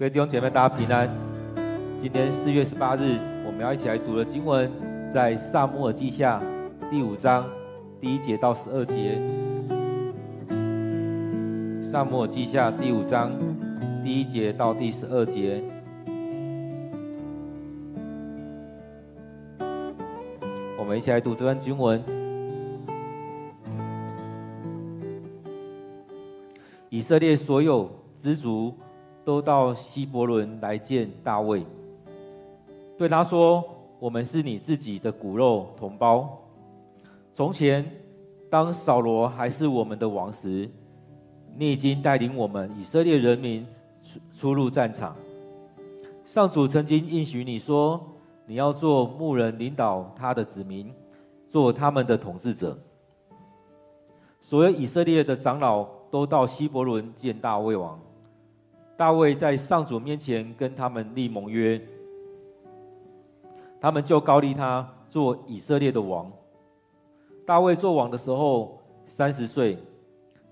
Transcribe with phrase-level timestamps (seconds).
[0.00, 1.10] 各位弟兄姐妹，大家平安。
[2.00, 4.72] 今天四月十八日，我们要一起来读的经文，
[5.12, 6.42] 在撒母耳记下
[6.90, 7.46] 第五章
[8.00, 9.20] 第一节到十二节。
[11.92, 13.30] 撒母耳记下第五章
[14.02, 15.62] 第一节到第十二节。
[20.78, 22.02] 我们一起来读这段经文。
[26.88, 28.74] 以色列所有支族。
[29.24, 31.64] 都到希伯伦来见大卫，
[32.96, 33.62] 对他说
[34.00, 36.38] ：“我们是你自己的骨肉同胞。
[37.34, 37.84] 从前，
[38.48, 40.68] 当扫罗还是我们的王时，
[41.56, 43.66] 你已经带领我们以色列人民
[44.02, 45.14] 出出入战场。
[46.24, 48.00] 上主曾经应许你说，
[48.46, 50.90] 你要做牧人，领导他的子民，
[51.48, 52.76] 做他们的统治者。
[54.40, 58.00] 所有以色列的长老都到希伯伦见大卫王。”
[59.00, 61.80] 大卫在上主面前跟他们立盟约，
[63.80, 66.30] 他们就膏立他做以色列的王。
[67.46, 69.78] 大卫做王的时候三十岁，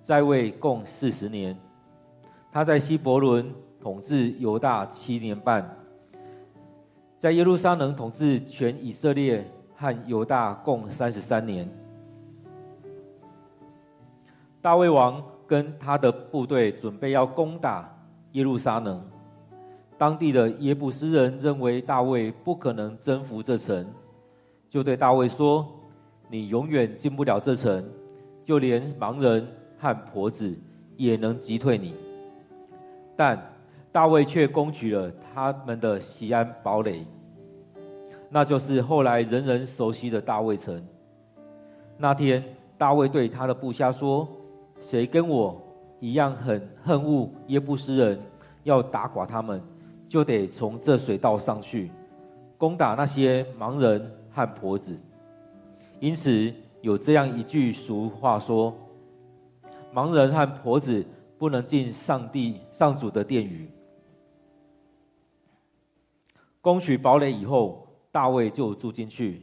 [0.02, 1.54] 在位共四十年。
[2.50, 5.76] 他在希伯伦统治犹大七年半，
[7.18, 11.68] 在耶路撒冷统治全以色列和犹大共三十三年。
[14.62, 17.94] 大卫王跟他的部队准备要攻打。
[18.32, 19.02] 耶路撒冷，
[19.96, 23.86] 当地的耶布斯人认为大卫不可能征服这城，
[24.68, 25.66] 就对大卫说
[26.30, 27.84] ：“你永远进不了这城，
[28.44, 29.46] 就连盲人
[29.78, 30.54] 和婆子
[30.96, 31.94] 也能击退你。”
[33.16, 33.40] 但
[33.90, 37.04] 大卫却攻取了他们的西安堡垒，
[38.28, 40.80] 那就是后来人人熟悉的大卫城。
[41.96, 42.44] 那天，
[42.76, 44.28] 大卫对他的部下说
[44.80, 45.60] ：“谁跟我？”
[46.00, 48.20] 一样很恨恶耶布斯人，
[48.64, 49.60] 要打垮他们，
[50.08, 51.90] 就得从这水道上去，
[52.56, 54.98] 攻打那些盲人和婆子。
[56.00, 58.72] 因此有这样一句俗话说：
[59.92, 61.04] 盲人和婆子
[61.36, 63.68] 不能进上帝上主的殿宇。
[66.60, 69.42] 攻取堡垒以后，大卫就住进去，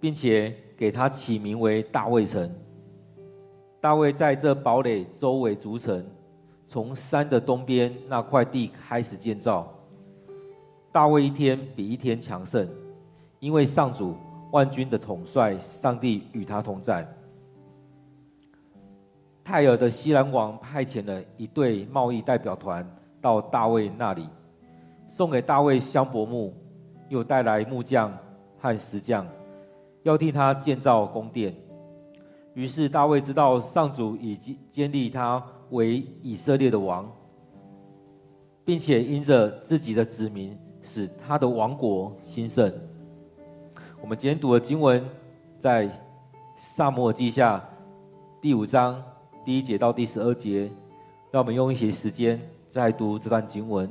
[0.00, 2.50] 并且给他起名为大卫城。
[3.82, 6.06] 大卫在这堡垒周围筑城，
[6.68, 9.68] 从山的东边那块地开始建造。
[10.92, 12.64] 大卫一天比一天强盛，
[13.40, 14.14] 因为上主
[14.52, 17.04] 万军的统帅上帝与他同在。
[19.42, 22.88] 泰尔的西兰王派遣了一队贸易代表团
[23.20, 24.28] 到大卫那里，
[25.08, 26.54] 送给大卫香柏木，
[27.08, 28.16] 又带来木匠
[28.60, 29.26] 和石匠，
[30.04, 31.52] 要替他建造宫殿。
[32.54, 37.10] 于是大卫知道上主已经建立他为以色列的王，
[38.64, 42.72] 并且因着自己的子民，使他的王国兴盛。
[44.00, 45.02] 我们今天读的经文
[45.58, 45.88] 在
[46.56, 47.62] 撒母耳记下
[48.40, 49.02] 第五章
[49.44, 50.70] 第一节到第十二节，
[51.30, 52.38] 让我们用一些时间
[52.68, 53.88] 再读这段经文。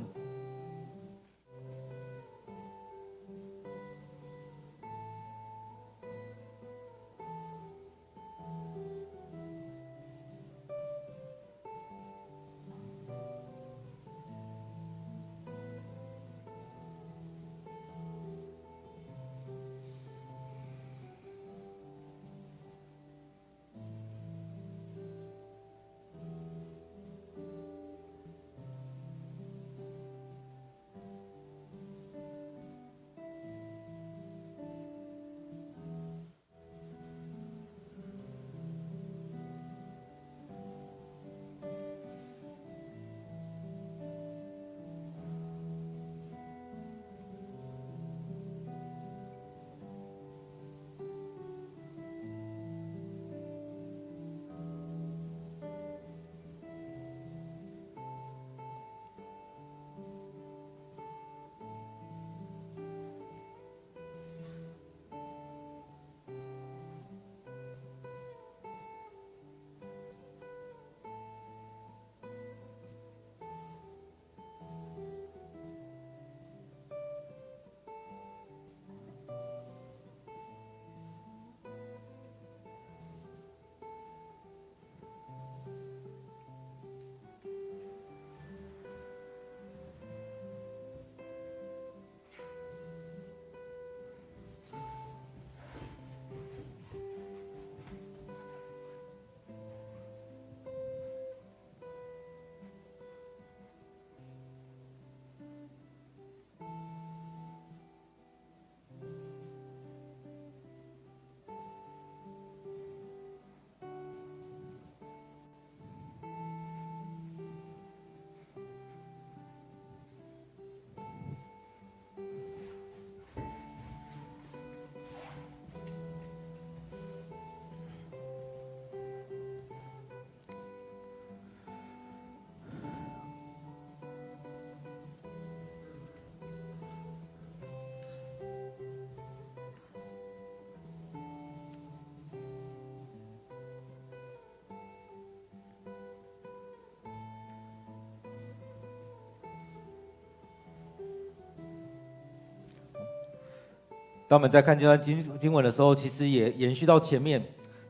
[154.32, 157.44] 当我们在看这段经经文的时候，其实也延续到前面，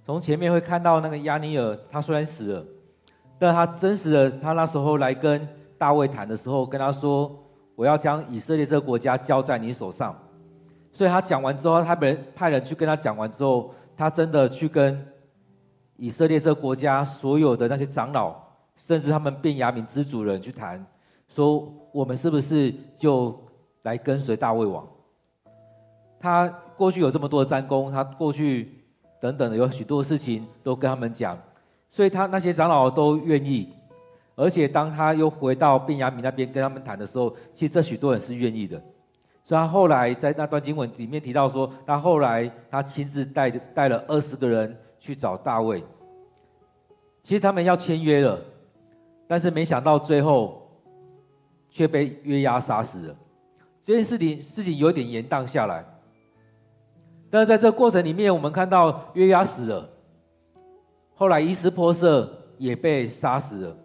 [0.04, 2.66] 从前面会看到那个亚尼尔，他虽然死了，
[3.38, 5.46] 但他真实的，他那时候来跟
[5.78, 7.32] 大卫谈的时候，跟他说
[7.76, 10.20] ：“我要将以色列这个国家交在你手上。”
[10.90, 15.00] 所以他讲完之后，他人派人去跟他讲完之后，他真的去跟
[15.96, 18.34] 以色列这个国家所有的那些长老，
[18.74, 20.84] 甚至他们便雅悯支族人去谈，
[21.28, 23.32] 说我们是不是就
[23.82, 24.84] 来跟随大卫王？
[26.22, 28.72] 他过去有这么多的战功，他过去
[29.20, 31.36] 等等的有许多事情都跟他们讲，
[31.90, 33.68] 所以他那些长老都愿意，
[34.36, 38.80] 而且当他又回到便雅悯那边跟他们谈的时候，其实这许多人是愿意的。
[39.44, 45.82] 所以他后来在那段经文里面提到说，他后来他亲自带带了二十个人去找大卫，
[47.24, 48.40] 其实他们要签约了，
[49.26, 50.70] 但是没想到最后
[51.68, 53.16] 却被约押杀死了。
[53.82, 55.84] 这件事情事情有点延宕下来。
[57.32, 59.88] 但是在这过程里面，我们看到约押死了，
[61.14, 63.76] 后来伊斯波设也被杀死了。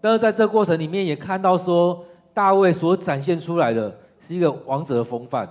[0.00, 5.48] 但是在这过程里面，也看到说大卫所展现出来的是一个王者的风范，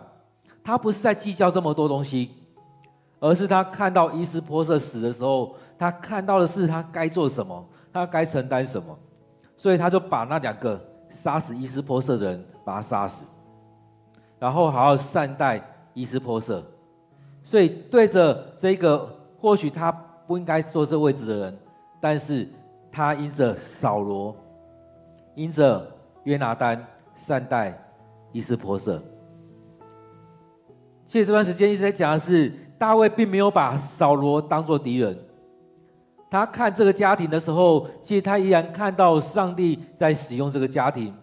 [0.66, 2.30] 他不是在计较这么多东西，
[3.22, 9.00] 而是他看到伊斯波设死的时候，他看到的是他该做什么，他该承担什么，
[9.56, 10.78] 所以他就把那两个
[11.10, 13.26] 杀死伊斯波设的人把他杀死，
[14.38, 16.62] 然后好好善待伊斯波设。
[17.44, 19.08] 所以对着这个
[19.40, 19.92] 或许他
[20.26, 21.58] 不应该坐这位置的人，
[22.00, 22.48] 但是
[22.92, 24.36] 他因着扫罗，
[25.36, 25.86] 因着
[26.24, 26.84] 约拿单
[27.16, 27.78] 善待
[28.32, 29.02] 伊施波设。
[31.06, 35.16] 其实这段时间一直在讲的是大卫并没有把扫罗当作敌人，
[36.32, 41.14] 他看这个家庭的时候，其实他依然看到上帝在使用这个家庭，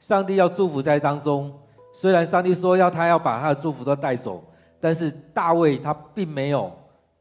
[0.00, 1.52] 上帝要祝福在当中。
[1.94, 4.42] 虽然上帝说要他要把他的祝福都带走。
[4.80, 6.72] 但是大卫他并没有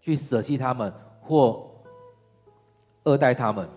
[0.02, 0.92] 去舍弃他们
[1.22, 1.69] 或
[3.04, 3.68] 恶待他们，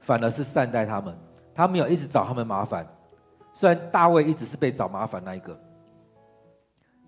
[0.00, 1.16] 反而是善待他们。
[1.54, 2.86] 他没有一直找他们麻烦，
[3.52, 5.58] 虽然大卫一直是被找麻烦那一个，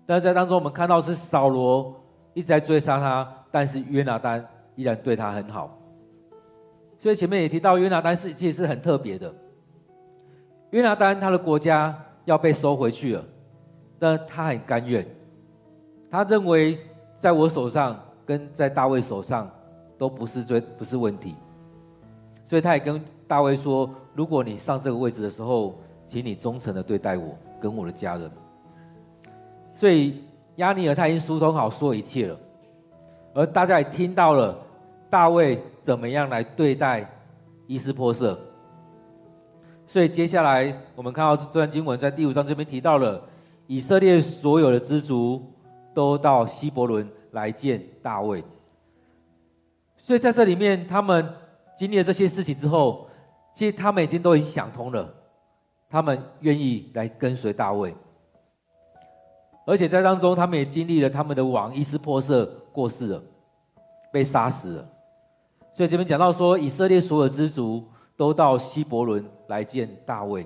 [0.05, 1.95] 但是在当中我们看到是扫罗
[2.33, 4.45] 一直在追杀他，但是约拿单
[4.75, 5.77] 依然对他很好。
[6.99, 9.33] 所以前面也提到约拿单是其实是很特别的。
[10.71, 13.25] 约拿单他的国家要被收回去了，
[13.97, 15.05] 但他很甘愿。
[16.11, 16.77] 他认为，
[17.21, 19.49] 在我手上跟在大卫手上
[19.97, 21.35] 都不是最不是问题，
[22.45, 25.73] 所以他也跟大卫说：“如果你上这个位置的时候，
[26.09, 28.29] 请你忠诚的对待我跟我的家人。”
[29.73, 30.21] 所以
[30.57, 32.37] 押尼珥他已经疏通好说一切了，
[33.33, 34.57] 而大家也听到了
[35.09, 37.09] 大卫怎么样来对待
[37.67, 38.37] 伊斯波瑟。
[39.87, 43.21] 所以接下来我们看到这段经文在第五章这边提到了
[43.65, 45.41] 以色列所有的支族。
[45.93, 48.43] 都到希伯伦来见大卫，
[49.97, 51.33] 所以在这里面，他们
[51.77, 53.07] 经历了这些事情之后，
[53.53, 55.13] 其实他们已经都已经想通了，
[55.89, 57.93] 他们愿意来跟随大卫，
[59.65, 63.21] 而且在当中，他们也经历了他们的王伊斯珀瑟过世了，
[64.11, 64.87] 被杀死了，
[65.73, 67.83] 所以这边讲到说，以色列所有的支族
[68.15, 70.45] 都到希伯伦来见大卫，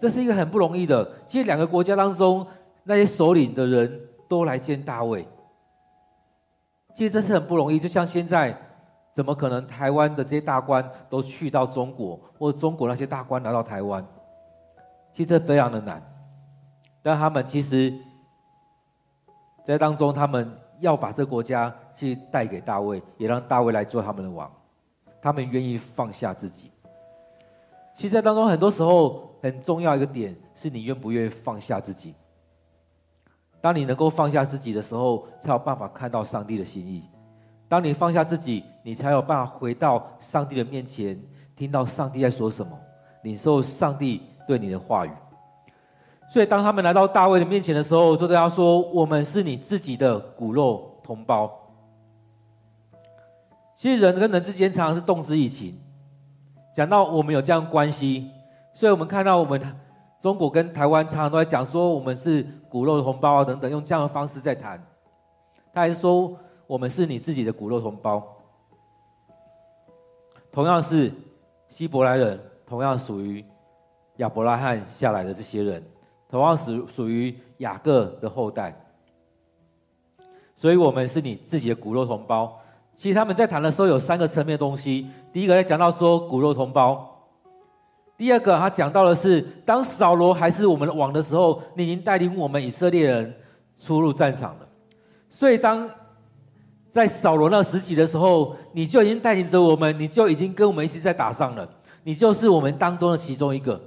[0.00, 2.46] 这是一个很不容易的，其实两个国家当中。
[2.88, 5.28] 那些首领的人都来见大卫，
[6.96, 7.78] 其实这是很不容易。
[7.78, 8.58] 就像现在，
[9.12, 14.02] 怎么可能台湾的这些大官都去到中国，或者中国那些大官来到台湾？
[15.12, 16.02] 其实这非常的难。
[17.02, 17.92] 但他们其实，
[19.66, 24.50] 在当中，他们要把这个国家去带给大卫，也让大卫来做他们的王。
[25.20, 26.70] 他们愿意放下自己。
[27.98, 32.14] 其实，在当中很多时候，很重要一个点是你愿不愿意放下自己。
[33.60, 37.02] 当你能够放下自己的时候，才有办法看到上帝的心意。
[37.68, 41.20] 当你放下自己，你才有办法回到上帝的面前，
[41.56, 42.78] 听到上帝在说什么，
[43.22, 45.10] 领受上帝对你的话语。
[46.30, 51.50] 所以，当他们来到大卫的面前的时候，就对他说：“我们是你自己的骨肉同胞。”
[53.76, 55.78] 其实，人跟人之间常常是动之以情。
[56.74, 58.30] 讲到我们有这样关系，
[58.72, 59.60] 所以我们看到我们。
[60.20, 64.84] 中国跟台湾常常都在讲说我们是骨肉同胞啊等等，用这样的方式在谈。
[65.72, 68.20] 他还说我们是你自己的骨肉同胞，
[70.50, 71.12] 同样是
[71.68, 73.44] 希伯来人，同样属于
[74.16, 75.80] 亚伯拉罕下来的这些人，
[76.28, 78.74] 同样属属于雅各的后代，
[80.56, 82.58] 所以我们是你自己的骨肉同胞。
[82.96, 87.07] 其实他们在谈的时候有三个层面的东西，第一个在讲到说骨肉同胞。
[88.18, 93.32] 第二个，他讲到的是，当扫罗还是我们的王的时候，你已经带领我们以色列人
[93.78, 94.68] 出入战场了。
[95.30, 95.88] 所以，当
[96.90, 101.68] 在扫罗那时期的时候，你就已经带领着我们，你就已经跟我们一起在打仗了，
[102.02, 103.80] 你就是我们当中的其中一个。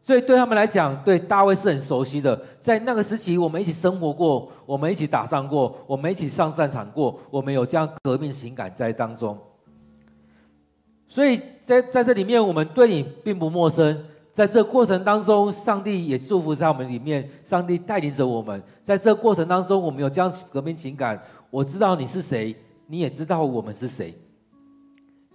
[0.00, 2.40] 所以，对他们来讲，对大卫是很熟悉的。
[2.60, 9.36] 在那个时期，我们一起生活过，我们一起打仗过，我们一起上战场过，我们有这样革命情感在当中。
[11.08, 14.04] 所以在在这里面，我们对你并不陌生。
[14.32, 18.60] 在这过程当中，上帝也祝福在我们里面，上帝带领着我们。
[18.82, 21.22] 在这过程当中，我们有这样革命情感。
[21.50, 22.54] 我知道你是谁，
[22.88, 24.12] 你也知道我们是谁。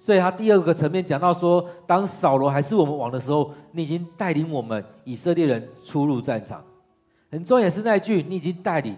[0.02, 6.62] 所以他第二个层面讲到说，当扫罗还是我们王的时候，你已经带领我们以色列人出入战场。
[7.32, 8.98] 很重要也是那一句，你已经带领。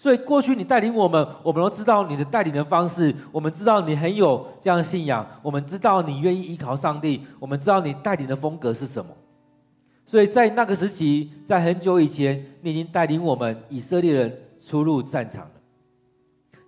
[0.00, 9.10] 所以过去你带领我们，我们都知道你的带领的方式，我们知道你很有这样的信仰，我们知道你愿意依靠上帝，我们知道你带领的风格是什么。
[10.06, 15.50] 所以在那个时期，在很久以前，你已经带领我们以色列人出入战场了。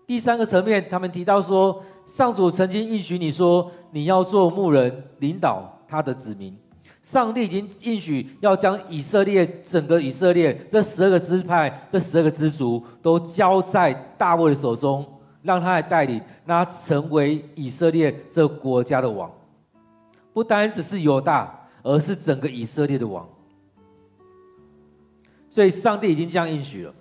[0.09, 6.55] 第三个层面，他们提到说，上主曾经应许你说，你要做牧人，领导他的子民。
[7.11, 15.05] 上帝已经应许要将以色列整个以色列这十二个支派、这十二个支族都交在大卫的手中，
[15.43, 19.29] 让他来带领，让他成为以色列这国家的王。
[20.33, 21.53] 不单只是犹大，
[21.83, 23.29] 而是整个以色列的王。
[25.51, 26.95] 所以，上帝已经这样应许了。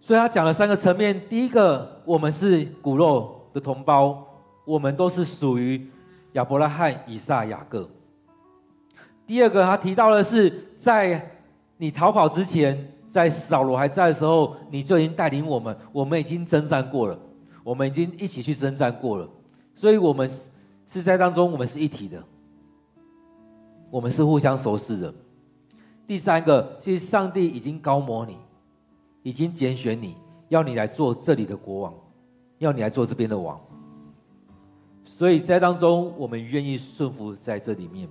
[0.00, 4.26] 所以他讲了三个层面：第一个，我们是骨肉的同胞，
[4.64, 5.86] 我们都是属于
[6.32, 7.86] 亚伯拉罕、以撒、雅各。
[9.30, 11.24] 第二个，他提到的是，在
[11.76, 17.16] 你逃跑之前，在扫罗还在的时候，你就已经带领我们，我们已经征战过了，
[17.62, 19.30] 我们已经一起去征战过了，
[19.76, 20.28] 所以我们
[20.88, 22.20] 是在当中，我们是一体的，
[23.88, 25.14] 我们是互相熟识的。
[26.08, 28.36] 第三个，其实上帝已经膏抹你，
[29.22, 30.16] 已经拣选你，
[30.48, 31.94] 要你来做这里的国王，
[32.58, 33.60] 要你来做这边的王，
[35.04, 38.08] 所以在当中，我们愿意顺服在这里面。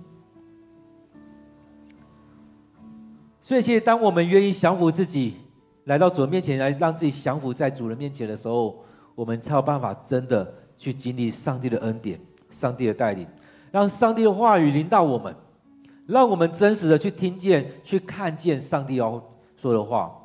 [3.50, 5.34] 所以，其实当我们愿意降服自己，
[5.86, 8.84] 来到主人面前，来让自己降服在主人面前的时候，
[9.16, 12.16] 我们才有办法真的去经历上帝的恩典、
[12.48, 13.26] 上帝的带领，
[13.72, 15.34] 让上帝的话语临到我们，
[16.06, 19.20] 让我们真实的去听见、去看见上帝要
[19.56, 20.16] 说的话。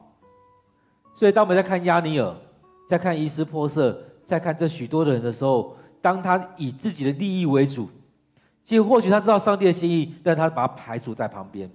[1.16, 2.32] 所以，当我们在看亚尼尔，
[2.88, 7.90] 在看伊斯波瑟，在看这许多的人的时候，当他以自己的利益为主，
[8.64, 11.68] 其实或许他知道上帝的心意，但他把他排除在旁边。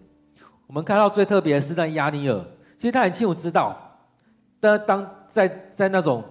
[0.71, 2.41] 我们看到最特别的是那亚尼尔，
[2.79, 3.77] 其实他很清楚知道，
[4.61, 6.23] 但当在在那种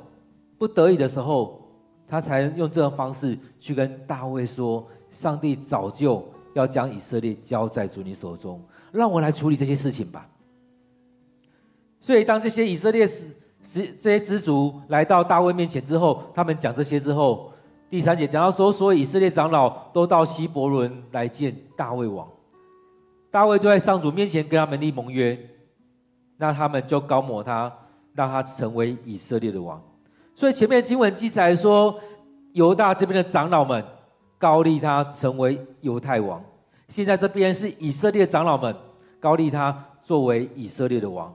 [0.57, 1.61] 不得已的时候，
[2.07, 10.25] 他才用这种方式去跟大卫说：“上帝早就要将以色列交在主你手中，让我来处理这些事情吧。”
[11.99, 17.51] 所以，当这些以色列是是这些支族来到大卫面前之后，他们讲这些之后，
[17.89, 22.25] 第三节讲到说：“所以以色列长老都到希伯伦来见大卫王。”
[23.31, 25.37] 大卫就在上主面前跟他们立盟约，
[26.37, 27.71] 那他们就膏抹他，
[28.13, 29.81] 让他成为以色列的王。
[30.33, 31.99] 所以前面经文记载说，
[32.53, 33.83] 犹大这边的长老们
[34.37, 36.43] 膏立他成为犹太王，
[36.87, 38.75] 现在这边是以色列长老们
[39.19, 41.31] 膏立他作为以色列的王，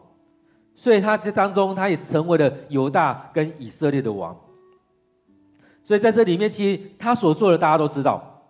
[0.74, 4.36] 所以他这当中他也成为了犹大跟以色列的王。
[5.84, 8.42] 所以在这里面，其实他所做的大家都知道，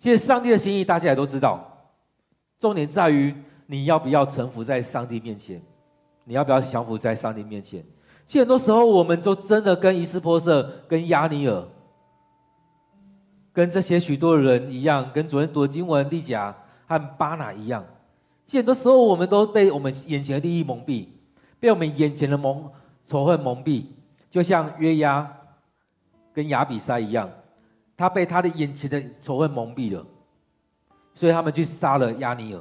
[0.00, 1.75] 其实上帝的心意大家也都知道。
[2.58, 3.34] 重点在于
[3.66, 5.60] 你要不要臣服在上帝面前，
[6.24, 7.84] 你要不要降服在上帝面前？
[8.26, 11.64] 其实很多时候，我们都真的跟伊斯波设、跟押尼尔、
[13.52, 16.54] 跟这些许多人一样，跟昨天读的经文利甲
[16.86, 17.84] 和巴拿一样。
[18.46, 21.06] 其实很多时候，我们都被我们眼前的利益蒙蔽，
[21.60, 22.70] 被我们眼前的蒙
[23.06, 23.84] 仇恨蒙蔽，
[24.30, 25.28] 就像约押
[26.32, 27.30] 跟亚比筛一样，
[27.96, 30.04] 他被他的眼前的仇恨蒙蔽了。
[31.16, 32.60] 所以他们去杀了亚尼尔。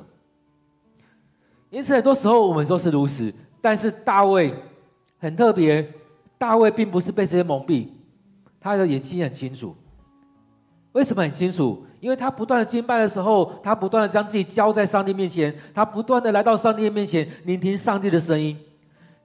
[1.69, 3.31] 因此，很多时候我们都是如此。
[3.61, 4.53] 但是大卫
[5.19, 5.87] 很特别，
[6.37, 7.89] 大卫并不是被这些蒙蔽，
[8.59, 9.75] 他的眼睛很清楚。
[10.93, 11.85] 为什么很清楚？
[11.99, 18.57] 因为他不断的敬拜的时候，他不断的将自己交在上帝面前，他不断的来到上帝面前，聆听上帝的声音。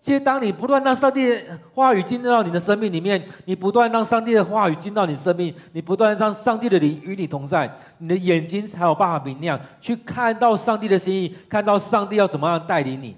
[0.02, 13.14] 其实，当你不断让上帝的话语进入到你的生命里面，你不断让上帝的话语进到你生命，你不断让上帝的灵与你同在，你的眼睛才有办法明亮，去看到上帝的心意，看到上帝要怎么样带领你。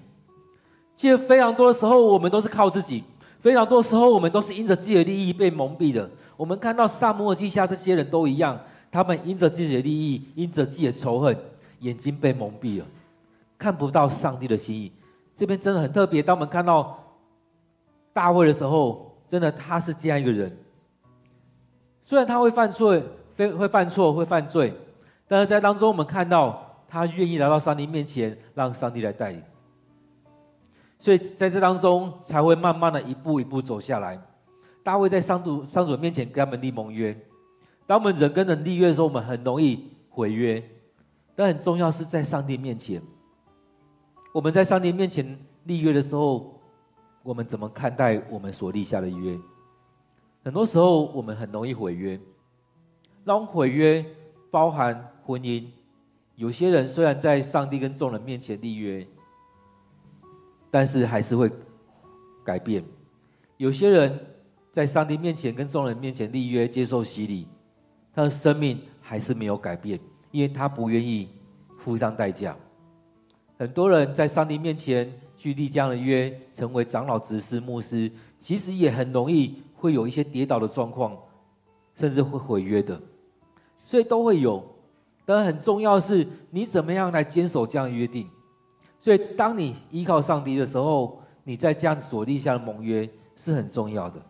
[0.97, 3.05] 其实非常多的时候，我们都是靠自己；
[3.41, 6.11] 非常多的时候，我们都是因着自己的利益被蒙蔽的。
[6.37, 8.59] 我们看到撒母耳记下这些人都一样，
[8.91, 11.37] 他们因着自己的利益，因着自己的仇恨，
[11.79, 12.87] 眼睛被蒙蔽了，
[13.57, 14.91] 看不到上帝的心意。
[15.37, 16.23] 这边真的很特别。
[16.23, 16.99] 当我们看到
[18.13, 20.57] 大卫的时候，真的他是这样一个人。
[22.03, 23.01] 虽然他会犯错，
[23.37, 24.75] 会会犯错，会犯罪，
[25.27, 29.43] 但是在当中我们看到他愿意来到上帝面前，让上帝来带领。
[30.99, 34.21] 所以在这当中才会慢慢的一步一步走下来。
[34.85, 37.17] 大卫在上主上主面前跟他们立盟约。
[37.87, 40.63] 当我们人跟人立约的时候，我们很容易毁约。
[41.35, 43.01] 但很重要是在上帝面前，
[44.33, 46.59] 我们在上帝面前立约的时候，
[47.23, 49.39] 我们怎么看待我们所立下的约？
[50.43, 52.19] 很多时候我们很容易毁约。
[53.25, 54.05] 那种毁约
[54.51, 55.67] 包含婚姻，
[56.35, 59.07] 有些人虽然在上帝跟众人面前立约，
[60.71, 61.51] 但是还是会
[62.43, 62.83] 改变。
[63.59, 64.19] 有些人
[64.73, 67.47] 在上帝面前跟众人面前立约，接受洗礼。
[68.15, 71.29] 他的生命还是没有改变，因为他不愿意
[71.79, 72.57] 付上代价。
[73.63, 81.17] 很多人在上帝面前去立这样的约，成为长老、执事、牧师，其实也很容易会有一些跌倒的状况，
[81.95, 83.01] 甚至会毁约的，
[83.77, 84.61] 所以都会有。
[85.25, 88.29] 但很重要的是，你怎么样来坚守这样的约定？
[89.01, 94.21] 所以，当你依靠上帝的时候，你在这样所立下的盟约是很重要的。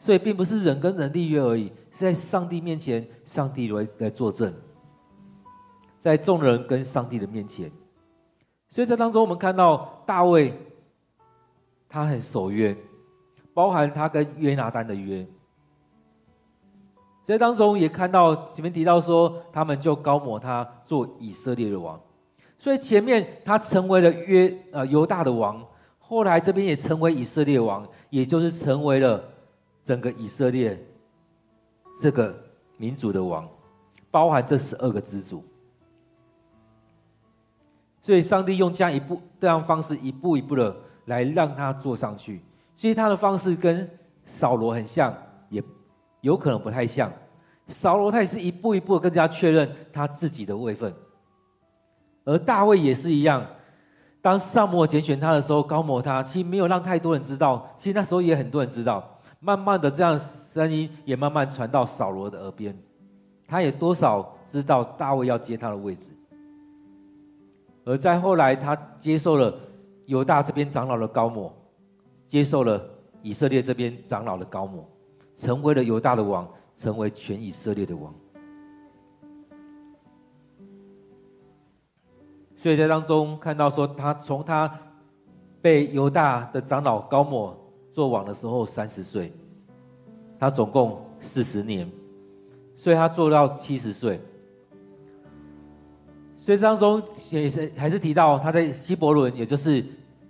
[0.00, 4.52] 所以，并不是人跟人立约而已，是在上帝面前，上帝来来作证，
[6.00, 7.70] 在众人跟上帝的面前。
[8.70, 10.54] 所以在当中，我们看到大卫，
[11.88, 12.76] 他很守约，
[13.52, 15.26] 包含他跟约拿单的约。
[17.26, 22.00] 在当中也看到前面提到说，他们就高抹他做以色列的王。
[22.58, 25.64] 所以前面他成为了约呃犹大的王，
[25.98, 29.22] 后来这边也成为以色列王，也就是成为了。
[29.82, 30.78] 整个以色列
[32.00, 32.38] 这个
[32.76, 33.48] 民族的王，
[34.08, 35.42] 包含这十二个支族，
[38.10, 42.42] 所以上帝用这样一步这样方式一步一步的来让他坐上去。
[42.74, 43.88] 所以他的方式跟
[44.24, 45.14] 扫罗很像，
[45.48, 45.62] 也
[46.20, 47.08] 有可能不太像。
[47.68, 50.92] 扫罗他也是一步一步更加确认他自己的位分，
[52.24, 53.46] 而大卫也是一样。
[54.20, 59.20] 当萨摩拣选他的时候，高摩他，其实没有让太多人知道，其实那时候也很多人知道。
[59.38, 62.76] 慢慢的，这样声音也慢慢传到扫罗的耳边，
[63.46, 66.08] 他也多少知道大卫要接他的位置。
[67.84, 69.54] 而在后来，他接受了
[70.06, 71.52] 犹大这边长老的膏抹，
[72.26, 72.82] 接受了
[73.22, 74.88] 以色列这边长老的膏抹，
[75.36, 78.14] 成为了犹大的王，成为全以色列的王。
[82.56, 84.70] 所以在当中看到说，他从他
[85.62, 87.56] 被犹大的长老膏抹。
[87.92, 89.32] 做王的时候三十岁，
[90.38, 91.90] 他总共四十年，
[92.76, 94.20] 所以他做到七十岁。
[96.50, 99.84] 所以当中也是还是提到他在希伯伦，也就是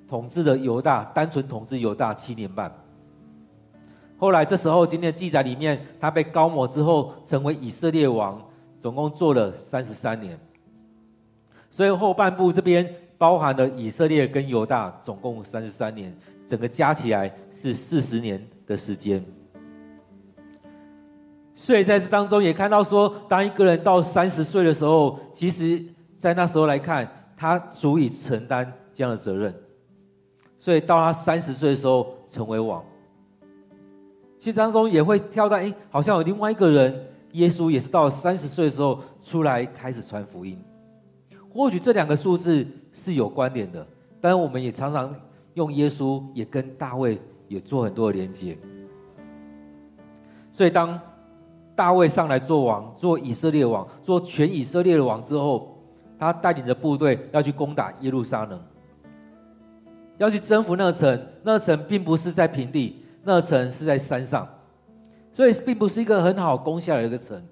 [0.06, 2.70] 统治的犹大，单纯统治犹大七年半。
[4.18, 8.38] 后来这时候今天的记载里面，他被高抹之后成为以色列王，
[8.82, 10.38] 总共做了三十三年。
[11.70, 16.14] 所以后半部这边包含了以色列跟犹大，总共三十三年，
[16.50, 17.34] 整个加起来。
[17.54, 19.24] 是四十年的时间，
[21.54, 25.82] 所以在这当中也看到说，当一个人到三十岁的时候，其实，
[26.20, 29.52] 在那时候来看，他足以承担这样的责任。
[30.60, 32.84] 所以到他三十岁的时候成为王，
[34.38, 40.56] 其实当中也会跳到，哎，好像有另外一个人，耶稣也是到三十岁的时候出来开始传福音。
[41.52, 43.84] 或许这两个数字是有关联的，
[44.20, 45.12] 但我们也常常
[45.54, 47.18] 用耶稣也跟大卫。
[47.50, 48.56] 也做很多的连接，
[50.52, 50.96] 所以当
[51.74, 55.79] 大卫上来做王，做以色列王，做全以色列的王之后，
[56.20, 58.60] 他带领着部队要去攻打耶路撒冷，
[60.18, 61.18] 要去征服那城。
[61.42, 64.46] 那城并不是在平地，那城是在山上，
[65.32, 67.42] 所以并不是一个很好攻下来的一个城。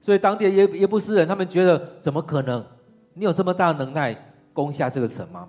[0.00, 2.64] 所以当地的耶耶布斯人他们觉得，怎么可能？
[3.12, 4.16] 你有这么大的能耐
[4.54, 5.46] 攻下这个城吗？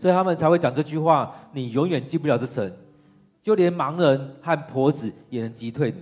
[0.00, 2.70] 所以他们才会讲这句话：“你永远进不了这城，
[3.40, 5.98] 就连盲人和婆子也能击退你。”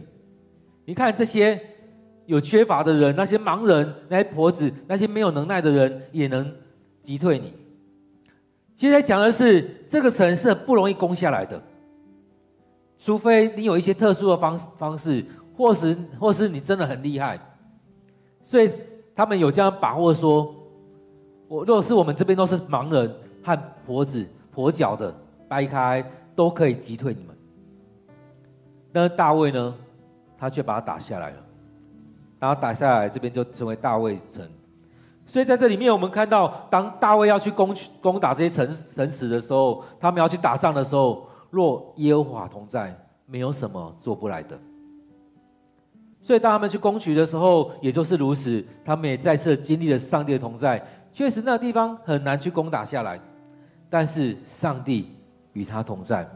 [0.87, 1.61] 你看这些
[2.27, 6.55] 有缺乏的人，那些盲人、那些婆子、那些没有能耐的人，也能
[7.03, 7.53] 击退你。
[8.77, 11.63] 其实在讲的是，这个城是不容易攻下来的，
[12.99, 15.25] 除非你有一些特殊的方方式，
[15.57, 17.39] 或是或是你真的很厉害。
[18.45, 18.71] 所以
[19.15, 20.55] 他们有这样把握说
[21.49, 23.13] ：“我若是我们这边都是盲人。”
[23.45, 25.13] 和婆子、跛脚的
[25.49, 27.37] 掰开都可以击退你们，
[28.93, 29.75] 但是大卫呢，
[30.39, 31.37] 他却把他打下来了。
[32.43, 34.45] 然后打下来，这边就成为大卫城。
[35.27, 42.93] 所以在这里面，我们看到，当大卫要去攻攻打这些城城池的时候，他们要去打仗的时候，若耶和华同在，
[43.27, 44.59] 没有什么做不来的。
[46.21, 50.85] 所以当他们去攻取的时候，也就是如此，他们也再次经历了上帝的同在。
[51.13, 53.21] 确实，那个地方很难去攻打下来，
[53.89, 55.15] 但是上帝
[55.53, 56.29] 与他同在。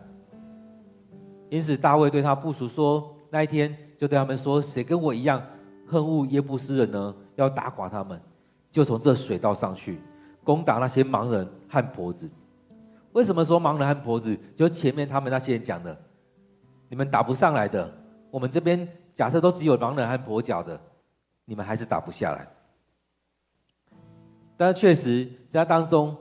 [1.51, 5.42] 因此，大卫对他部属说：“那一天，就对他们说，谁跟我一样
[5.87, 7.14] 恨恶耶布斯人呢？
[7.37, 8.20] 要打垮他们，
[8.70, 10.01] 就从这水道上去
[10.42, 12.31] 攻打那些盲人和婆子。
[13.12, 14.38] 为什么说盲人和婆子？
[14.55, 15.96] 就前面他们那些人讲的，
[16.88, 17.92] 你们打不上来的。
[18.31, 20.81] 我们这边假设都只有盲人和跛脚的，
[21.44, 22.46] 你们还是打不下来。
[24.57, 26.16] 但是确实，在当中，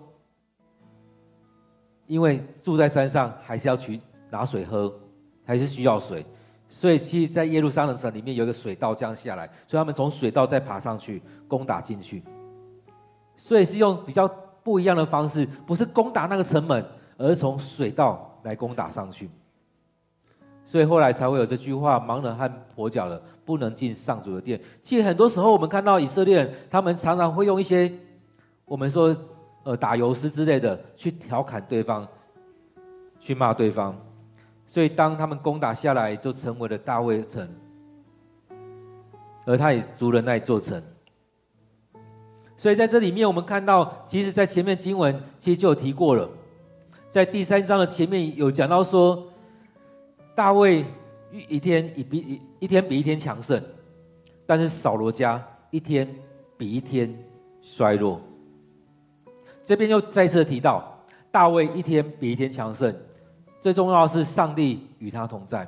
[2.08, 4.00] 因为住在山上，还是要去
[4.30, 4.94] 拿水喝。”
[5.48, 6.26] 还是需要水，
[6.78, 12.22] 所以其实，在耶路撒冷城里面有一个水道这样下来，所以他们从水道再爬上去攻打进去。
[13.38, 14.28] 所以是用比较
[14.62, 16.86] 不一样的方式，不是攻打那个城门，
[17.18, 19.30] 而是从水道来攻打上去。
[20.66, 24.60] 所以后来才会有这句话：盲人和跛脚的不能进上主的殿。
[24.84, 27.90] 其实很多时候我们看到以色列人，他们常常会用一些
[28.66, 29.16] 我们说
[29.64, 32.06] 呃打油诗之类的去调侃对方，
[33.22, 33.96] 去骂对方。
[34.76, 37.48] 所以，当他们攻打下来，就成为了大卫城，
[39.46, 40.84] 而他也筑了那一座城。
[42.58, 46.30] 所以，在这里面，我们看到，其实，在前面经文其实就有提过了，
[47.10, 49.26] 在第三章的前面有讲到说，
[50.36, 50.84] 大卫
[51.32, 53.64] 一天一比一一天比一天强盛，
[54.46, 56.06] 但是扫罗家一天
[56.58, 57.18] 比一天
[57.62, 58.20] 衰弱。
[59.64, 62.94] 这边又再次提到，大卫一天比一天强盛。
[63.66, 65.68] 最重要的是，上帝与他同在，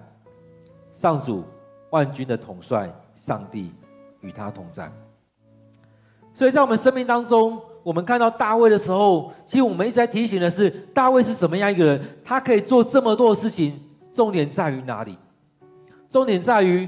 [0.93, 1.43] 上主
[1.89, 3.71] 万军的统帅，上帝
[4.21, 4.88] 与他同在。
[6.36, 11.99] 所以在我们生命当中，我们看到大卫的时候，其实我们一直在提醒的是，大卫是怎么样一个人？
[12.23, 13.81] 他可以做这么多的事情，
[14.13, 15.17] 重点在于哪里？
[16.07, 16.88] 重点在于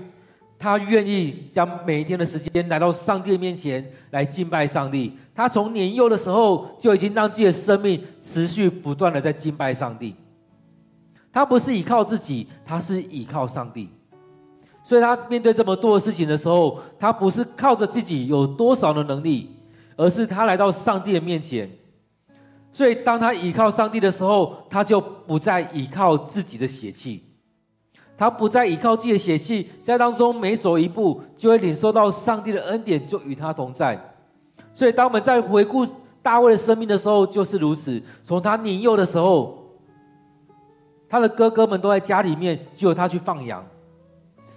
[0.60, 5.18] 他愿意将每一天的时间来到上帝面前来敬拜上帝。
[5.34, 10.14] 他从年幼的时候就已经让自己的生命持续不断的在敬拜上帝。
[11.32, 13.88] 他不是依靠自己，他是依靠上帝，
[14.84, 19.48] 所以他面对这么多的事情的时候，他不是靠着自己有多少的能力，
[19.96, 21.70] 而是他来到上帝的面前。
[22.74, 27.24] 所以当他依靠上帝的时候，他就不再依靠自己的血气，
[28.18, 34.00] 他不再依靠自己的血气，在当中每走一步，就会领受到上帝的恩典，就与他同在。
[34.74, 35.86] 所以当我们在回顾
[36.24, 38.02] 大卫的生命的时候，就是如此。
[38.24, 39.59] 从他年幼的时候。
[41.10, 43.66] 他的哥哥们都在家里面，只有他去放羊。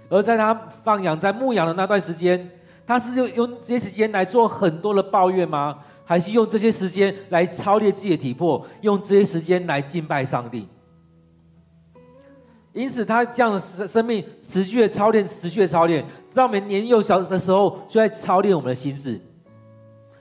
[0.08, 2.50] 而在他放羊、在牧羊的那段时间，
[2.86, 5.78] 他是用用这些时间来做很多的抱怨吗？
[6.04, 10.68] 还是用这些时间来操练自己的体魄，用这些时间来敬拜上帝？
[12.74, 19.18] 因此，他这样的生生命持续的操练，持续的操练，在我们年幼小的时候就在操练我们的心智。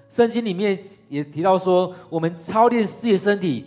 [0.09, 0.77] 圣经里面
[1.09, 3.65] 也提到说，我们操练自己的身体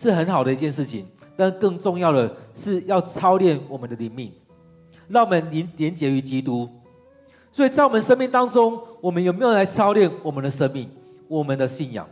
[0.00, 1.06] 是很好的一件事情。
[1.36, 4.32] 但更重要的是要操练我们的灵命，
[5.08, 6.68] 让我们连连结于基督。
[7.50, 10.88] 所以在我们生命当中，我们有没有来操练我们的生命、
[11.28, 12.08] 我们的信仰？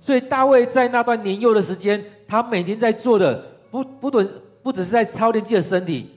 [0.00, 6.10] 所以大卫在那段年幼的时间，他每天在做的不不只不只是在操练自己的身体，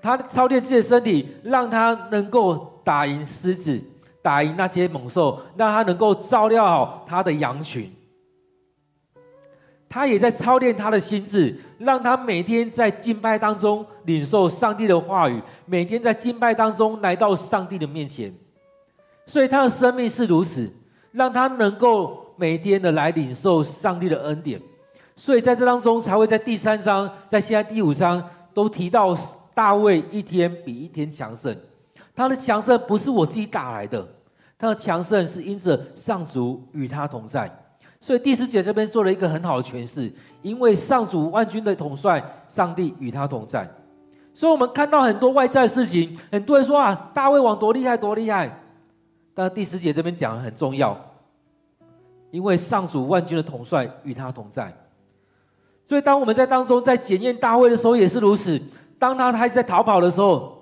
[0.00, 3.82] 他操练自己的身体，让他能够打赢狮子，
[4.22, 7.92] 打赢那些猛兽，让他能够照料好他的羊群。
[9.96, 18.30] 他也在操练他的心智，让他每天在敬拜当中领受上帝的话语，每天在敬拜当中来到上帝的面前。
[19.24, 20.70] 所以他的生命是如此，
[21.12, 24.60] 让他能够每天的来领受上帝的恩典。
[25.16, 29.16] 所以在这当中才会在第三章，在现在第五章都提到
[29.54, 31.56] 大卫一天比一天强盛。
[32.14, 34.06] 他的强盛不是我自己打来的，
[34.58, 37.50] 他的强盛是因着上主与他同在。
[38.06, 43.68] 所以第十节这边做了一个很好的诠释，因为上主万军的统帅，上帝与他同在。
[44.32, 48.62] 所以我们看到很多外在事情，很多人说啊，大卫王多厉害，多厉害。
[49.34, 50.96] 但第十节这边讲的很重要，
[52.30, 54.72] 因为上主万军的统帅与他同在。
[55.88, 58.56] 所以当我们在当中在检验大卫的时候也是如此。
[59.00, 60.56] 当他还在逃跑的时候，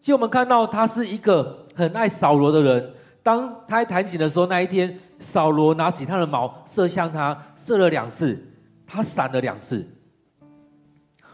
[0.00, 2.93] 其实我们看到他是一个很爱扫罗的人。
[3.24, 4.96] 当他弹琴的时候，那一天。
[5.20, 8.38] 扫罗拿起他的矛射向他，射了两次，
[8.86, 9.82] 他闪了两次。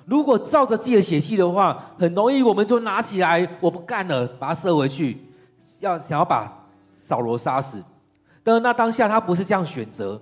[0.05, 5.19] 如果照着自己的血气的话，很容易我们就拿起来，我不干了，把它射回去，
[5.81, 6.53] 要想要把
[6.95, 7.83] 扫罗杀死。
[8.45, 10.21] 但是那当下他不是这样选择，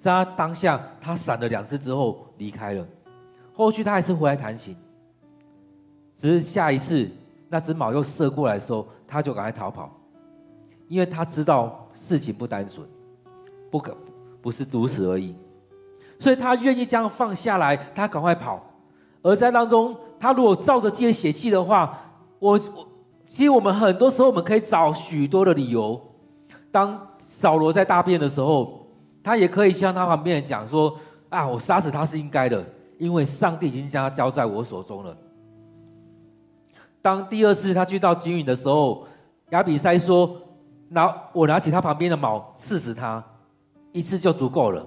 [0.00, 2.86] 在他当下他闪了两次之后离开了，
[3.52, 4.74] 后续他还是回来弹琴，
[6.18, 7.10] 只是下一次
[7.50, 9.92] 那只矛又射过来的时候，他就赶快逃跑，
[10.88, 12.86] 因为他知道事情不单纯，
[13.70, 13.96] 不可
[14.42, 15.34] 不是如此而已，
[16.18, 18.62] 所以他愿意这样放下来，他赶快跑。
[19.22, 21.98] 而在当中，他如果照着这些血气的话，
[22.38, 22.88] 我我
[23.28, 26.00] 其实我们很多时候我们可以找许多的理由。
[26.70, 28.86] 当扫罗在大便的时候，
[29.22, 30.94] 他也可以向他旁边人讲说
[31.30, 32.62] ：“啊，我杀死他是应该的，
[32.98, 35.16] 因为上帝已经将他交在我手中了。”
[37.00, 39.06] 当第二次他去到军营的时候，
[39.50, 40.36] 亚比筛说
[40.88, 43.22] ：“拿我拿起他旁边的矛刺死他，
[43.92, 44.86] 一次就足够了。”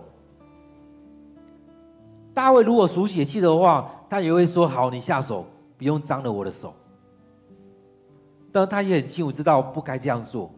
[2.34, 5.46] 大卫如果属血气的话，他也会说：“好，你下手，
[5.78, 6.74] 不用脏了我的手。”
[8.52, 10.52] 但他也很清楚知道不该这样做，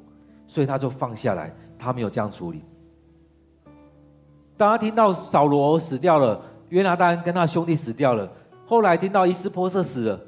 [0.47, 2.63] 所以他就放下来，他没有这样处理。
[4.55, 8.29] 当他听到扫罗死掉了，约拿单跟他兄弟死掉了，
[8.65, 10.19] 后来听到伊斯波设死了，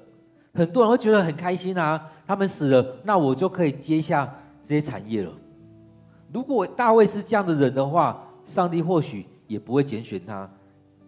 [0.53, 2.09] 很多人会觉得很开心啊！
[2.25, 4.33] 他们死了，那我就可以接下
[4.71, 5.33] 这些产业了。
[6.31, 10.49] 如果大卫是这样的人的话，上帝或许也不会拣选他。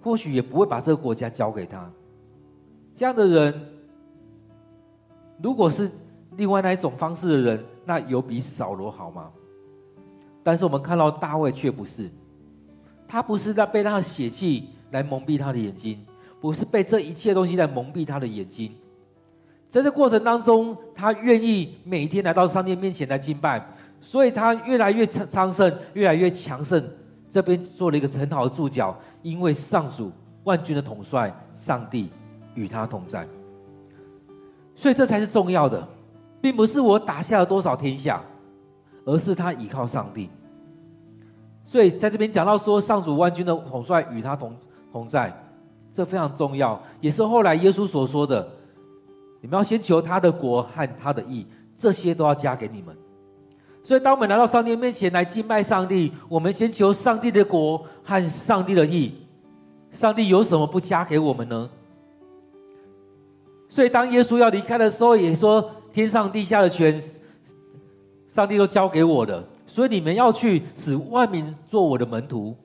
[0.02, 1.89] 或许也不会把这个国家交给他。
[2.93, 3.54] 这样的人，
[5.41, 5.89] 如果是
[6.36, 9.32] 另外那一种方式的人，那有比扫罗好吗？
[10.43, 12.12] 但是我们看到大卫却不是，
[13.08, 16.06] 他不是在被他的血气来蒙蔽他的眼睛，
[16.41, 18.76] 不是被这一切东西来蒙蔽他的眼睛。
[19.73, 23.59] 在这过程当中，他愿意每天来到上帝面前来敬拜，
[23.99, 26.79] 所以他越来越昌盛，越来越强盛。
[27.31, 30.12] 这边做了一个很好的注脚，因为上主
[30.43, 32.07] 万军的统帅上帝
[32.53, 33.27] 与他同在，
[34.75, 35.83] 所以这才是重要的，
[36.39, 38.21] 并不是我打下了多少天下，
[39.05, 40.29] 而是他倚靠上帝。
[41.65, 44.55] 所以在这边讲到说，上主万军的统帅与他同
[44.91, 45.36] 同在，
[45.95, 48.47] 这非常重要，也是后来耶稣所说的：
[49.43, 51.45] 你们要先求他的国和他的义，
[51.77, 52.95] 这些都要加给你们。
[53.84, 59.12] 所以，当我们来到上帝面前来敬拜上帝，我们先求上帝的国和上帝的义。
[59.91, 61.69] 上帝有什么不加给我们呢？
[63.67, 67.01] 所以，当耶稣要离开的时候，也说：“天上地下的权，
[68.29, 69.45] 上帝都交给我的。
[69.67, 72.56] 所以，你们要去使万民做我的门徒。”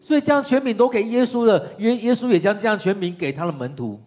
[0.00, 4.00] 所以，将权柄都给耶稣了，因为耶稣也将这样权柄给他的门徒。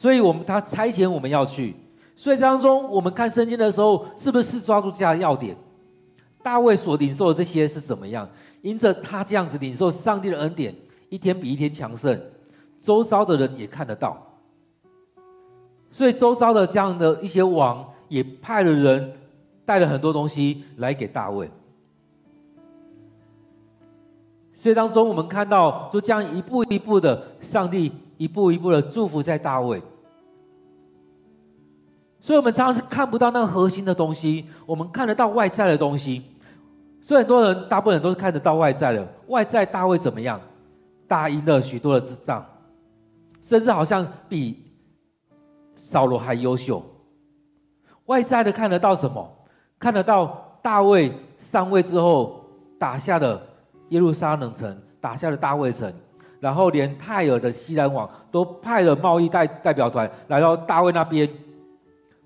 [0.00, 1.76] 所以我们他差遣我们要去。
[2.16, 5.54] 所以当中，我们看圣经的时候，是不是抓住这样要点？
[6.42, 8.26] 大卫所领受的这些是怎么样？
[8.62, 10.74] 因着他这样子领受上帝的恩典，
[11.10, 12.18] 一天比一天强盛，
[12.80, 14.16] 周遭的人也看得到。
[15.92, 19.12] 所以周遭的这样的一些王，也派了人
[19.66, 21.50] 带了很多东西来给大卫。
[24.56, 29.82] 所以当中，我们看到，就这样一步一步的，上帝一步一步的祝福在大卫。
[32.20, 36.22] 所以，我们常常是看不到那个核心的东西，我们看得到外在的东西。
[37.00, 39.08] 所以，很多人，大部分人都是看得到外在的。
[39.28, 40.38] 外在大卫怎么样？
[41.08, 42.44] 打赢了许多的智障，
[43.42, 44.70] 甚至好像比
[45.74, 46.84] 扫罗还优秀。
[48.04, 49.26] 外在的看得到什么？
[49.78, 52.44] 看得到大卫上位之后，
[52.78, 53.40] 打下的
[53.88, 55.90] 耶路撒冷城，打下了大卫城，
[56.40, 61.28] 然后连泰尔的西兰王都派了贸易代代表团来到大卫那边。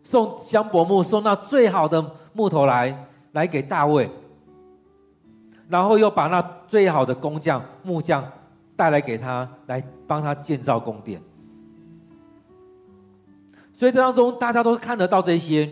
[0.06, 4.10] 送香柏木，送那最好的木头来，来给大卫，
[5.66, 8.22] 然后又把那最好的工匠、木匠
[8.76, 11.22] 带来给他，来帮他建造宫殿。
[13.72, 15.66] 所以这当中大家都看得到这些，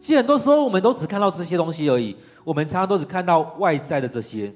[0.00, 4.52] 其实很多时候我们都只看到这些东西而已，我们常常都只看到外在的这些，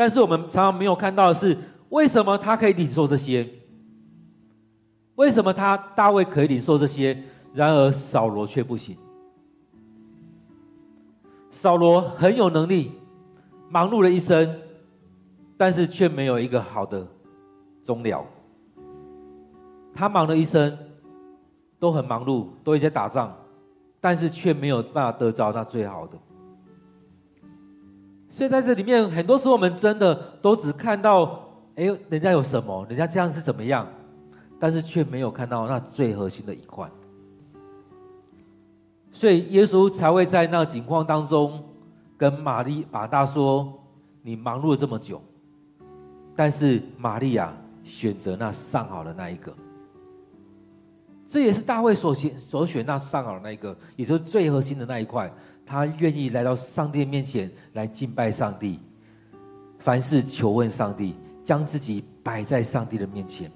[0.00, 1.54] 但是我们常常没有看到的是，
[1.90, 3.46] 为什么他可以领受这些？
[5.16, 8.96] 为什么他大卫可以领受这些，然而扫罗却不行？
[11.50, 12.92] 扫罗很有能力，
[13.68, 14.58] 忙碌了一生，
[15.58, 17.06] 但是却没有一个好的
[17.84, 18.24] 终了。
[19.92, 20.78] 他忙了一生，
[21.78, 23.36] 都很忙碌，都一直在打仗，
[24.00, 26.16] 但是却没有办法得着那最好的。
[28.40, 33.86] 所以在这里面，很多时候我们真的都只看到，哎，人家有什么，人家这样是怎么样？
[34.58, 36.90] 但是却没有看到那最核心的一块，
[39.12, 41.62] 所以耶稣才会在那个景况当中
[42.16, 43.78] 跟玛利马大说
[44.24, 45.20] ：“你忙碌了这么久，
[46.34, 49.52] 但是玛利亚选择那上好的那一个。
[51.28, 55.30] 这也是大卫所选所选那上好的那一个，也就是最核心的那一块。
[55.70, 58.80] 他愿意来到上帝面前来敬拜上帝，
[59.78, 63.48] 凡事求问上帝，将自己摆在上帝的面前。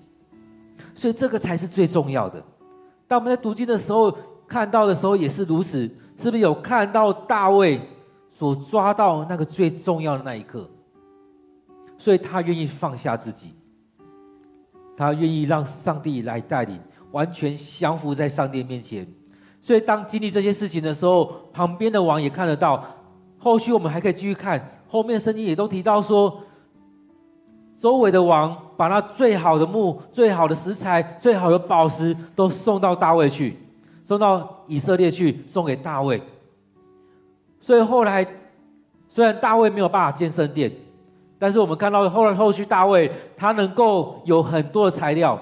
[0.95, 2.41] 所以这个才是最重要的。
[3.09, 7.81] 当我们在读经的时候看到的时候也是如此，是不是有看到大卫
[8.33, 10.71] 所抓到那个最重要的那一刻？
[11.99, 13.57] 所以他愿意放下自己，
[14.97, 16.81] 他愿意让上帝来带领。
[17.11, 19.05] 完全降服在上帝面前，
[19.65, 22.85] 所以当经历这些事情的时候，旁边的王也看得到。
[23.39, 26.43] 后续我们还可以继续看，后面圣经也都提到说，
[27.81, 33.57] 周围的王把那最好的木、最好的石材、最好的宝石都送到大卫去，
[34.05, 36.23] 送到以色列去，送给大卫。
[37.59, 38.27] 所以后来
[39.09, 40.71] 虽然大卫没有办法建圣殿，
[41.39, 45.41] 但是我们看到后来后续大卫他能够有很多的材料，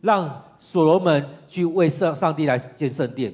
[0.00, 0.28] 让。
[0.62, 3.32] 所罗门去为上上帝来建圣殿，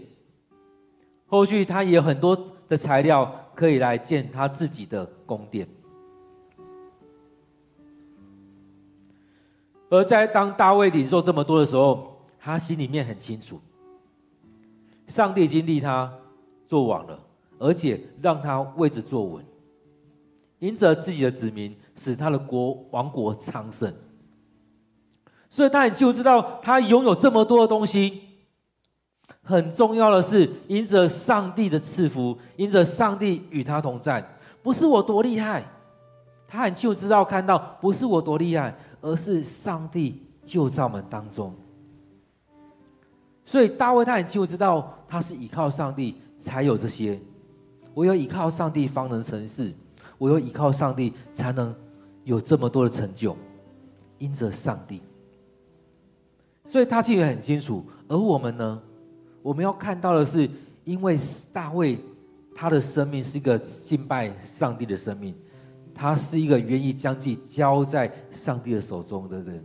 [1.26, 5.66] 后续他也有很多的材料可以来建他自己的宫殿。
[9.88, 13.60] 而在当大卫领受这么多的时候，他心里面很清楚，
[15.06, 16.12] 上帝已经立他
[16.66, 17.18] 做王了，
[17.58, 19.44] 而且让他位置坐稳，
[20.58, 23.94] 因着自己的子民，使他的国王国昌盛。
[25.50, 28.22] 所以他很清楚知道，他拥有这么多的东西，
[29.42, 34.24] 很重要的是，因着上帝的赐福，因着上帝与他同在，
[34.62, 35.64] 不是我多厉害，
[36.48, 41.54] 他很清楚知道看到，不是我多厉害，而是上帝就在我们当中。
[43.44, 47.20] 所以大卫他很清楚知道，他是依靠上帝才有这些，
[47.94, 49.72] 唯有依靠上帝方能成事，
[50.18, 51.72] 唯有依靠上帝才能
[52.24, 53.36] 有这么多的成就，
[54.18, 55.00] 因着上帝。
[56.68, 58.82] 所以他其实很清楚，而我们呢，
[59.46, 60.50] 我们要看到的是，
[60.82, 61.16] 因为
[61.52, 61.96] 大卫
[62.52, 65.32] 他的生命是一个敬拜上帝的生命，
[65.94, 69.64] 他是一个愿意将自己交在上帝的手中的人。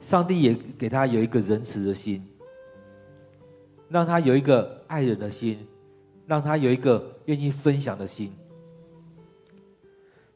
[0.00, 2.26] 上帝也给他有一个仁慈的心，
[3.90, 5.58] 让他有一个爱人的心，
[6.26, 8.32] 让他有一个愿意分享的心。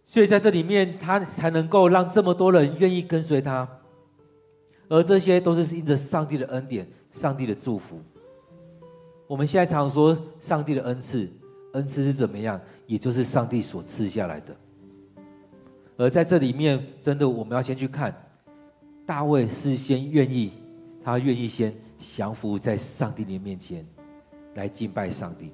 [0.05, 3.67] 所以在这里面，他才能够让这么多人愿意跟随他。
[4.91, 7.99] 而这些都是因着上帝的恩典、上帝的祝福。
[9.31, 11.31] 我们现在常说上帝的恩赐，
[11.75, 12.61] 恩赐是怎么样？
[12.89, 14.57] 也就是上帝所赐下来的。
[15.97, 18.13] 而在这里面，真的我们要先去看，
[19.07, 20.51] 大卫是先愿意，
[21.05, 23.87] 他愿意先降服在上帝的面前，
[24.57, 25.53] 来敬拜上帝。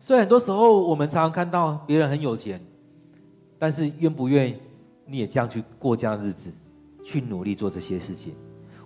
[0.00, 2.60] 所以很多时候，我们常常看到别人很有钱，
[3.58, 4.56] 但是愿不愿意
[5.06, 6.52] 你也这样去过这样日子？
[7.02, 8.34] 去努力做这些事情。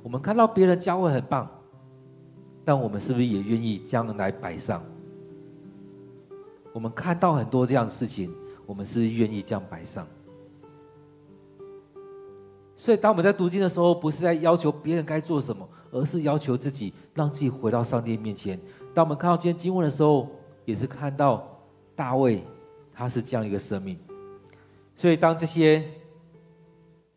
[0.01, 1.51] 我们看到别人教会很棒，
[2.65, 4.83] 但我们是不是也愿意将来摆上？
[6.73, 8.33] 我们看到很多这样的事情，
[8.65, 10.07] 我们是愿意这样摆上。
[12.77, 18.59] 所以，当我们在读经的时候，不是在要求别人该做什么，而是要求自己，让自己回到上帝面前。
[18.95, 20.29] 当我们看到今天经文的时候，
[20.65, 21.47] 也是看到
[21.95, 22.43] 大卫
[22.93, 23.99] 他是这样一个生命。
[24.97, 25.85] 所以，当这些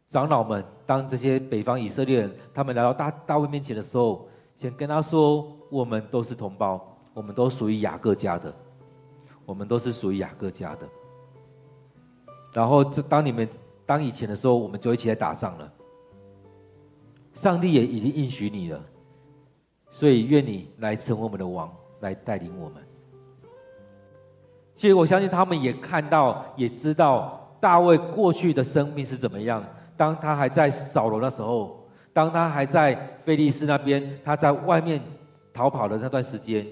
[0.09, 0.63] 长老们。
[0.87, 4.26] 当这些北方以色列人他们来到大大卫面前的时候，
[4.57, 6.81] 先跟他说：“我们都是同胞，
[7.13, 8.53] 我们都属于雅各家的，
[9.45, 10.87] 我们都是属于雅各家的。”
[12.53, 13.47] 然后这当你们
[13.85, 15.71] 当以前的时候，我们就一起来打仗了。
[17.33, 18.81] 上帝也已经应许你了，
[19.91, 22.83] 所以愿你来成为我们的王，来带领我们。
[24.75, 29.63] 所以我相信他们也看到，也知道大卫过去的生命是怎么样。
[29.95, 31.76] 当他还在扫罗的时候，
[32.17, 34.99] 当他还在菲利斯那边，他在外面
[35.53, 36.65] 逃跑的那段时间，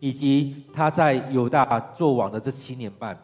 [0.00, 3.16] 以及他在犹大做王的这七年半，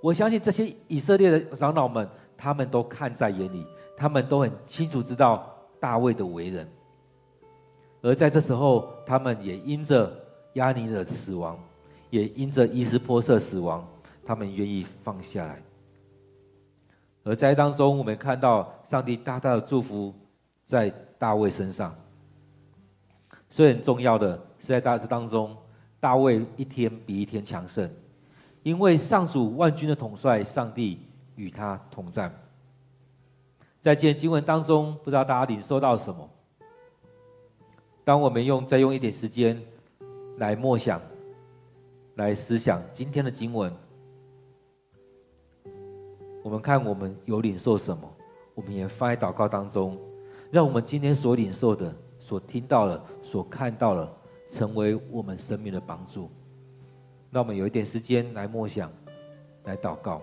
[0.00, 6.68] 我相信这些以色列的长老们，他们都看在眼里，他们都很清楚知道大卫的为人，
[8.02, 10.16] 而在这时候，他们也因着
[10.52, 11.58] 押尼的死亡，
[12.10, 13.84] 也因着伊斯波设死亡，
[14.24, 15.60] 他们愿意放下来。
[17.24, 20.14] 而在当中，我们看到上帝大大的祝福
[20.70, 21.92] 在大卫身上。
[23.50, 25.56] 所以很重要的是在大这当中，
[25.98, 27.90] 大卫一天比一天强盛，
[28.62, 31.00] 因为上主万军的统帅上帝
[31.34, 32.32] 与他同在。
[33.80, 36.30] 在今天经文当中，不知道大家领受到什么？
[38.04, 39.60] 当我们用再用一点时间
[40.38, 41.00] 来默想、
[42.14, 43.72] 来思想今天的经文。
[46.42, 48.08] 我们看我们有领受什么，
[48.54, 49.98] 我们也放在祷告当中，
[50.50, 54.12] 让我们今天所领受的、所听到的、所看到的，
[54.50, 56.28] 成为我们生命的帮助。
[57.30, 58.90] 那我们有一点时间来默想，
[59.64, 60.20] 来祷告。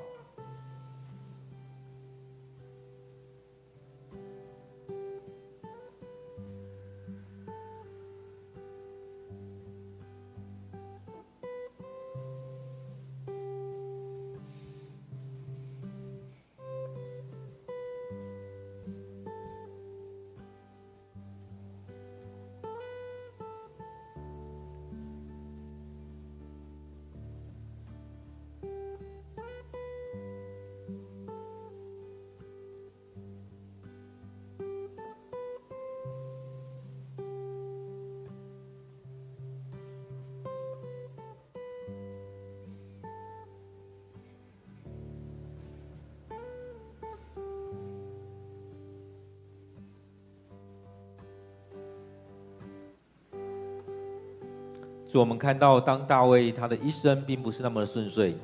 [55.13, 58.35] 我们看到，当大卫他的一生并不是那么的顺遂，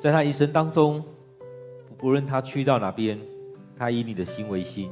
[0.00, 1.04] 在他一生当中，
[1.98, 3.18] 不论他去到哪边，
[3.76, 4.88] 他以你的心为心；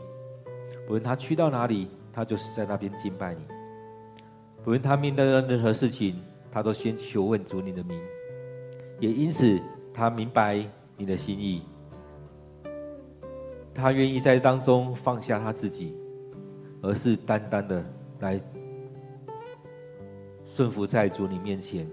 [0.87, 3.41] 不论他去到哪里，他就是在那边敬拜你；
[4.63, 7.99] 不论他面对的任何事情，他都先求问主你的名。
[9.01, 9.59] 也因此，
[9.95, 10.63] 他明白
[10.97, 11.63] 你的心意，
[13.73, 15.97] 他愿意在当中放下他自己，
[16.83, 17.83] 而是单单的
[18.21, 18.41] 来。
[20.55, 21.89] 顺服在主你面前，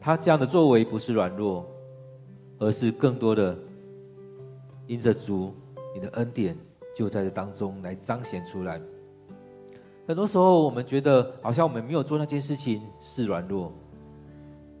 [0.00, 1.66] 他这样的作为不是软弱，
[2.58, 3.54] 而是更多的
[4.86, 5.52] 因着主
[5.94, 6.56] 你的恩典
[6.96, 8.80] 就在这当中来彰显出来。
[10.06, 13.70] 很多时候我们觉得好像我们没有做那件事情是软弱，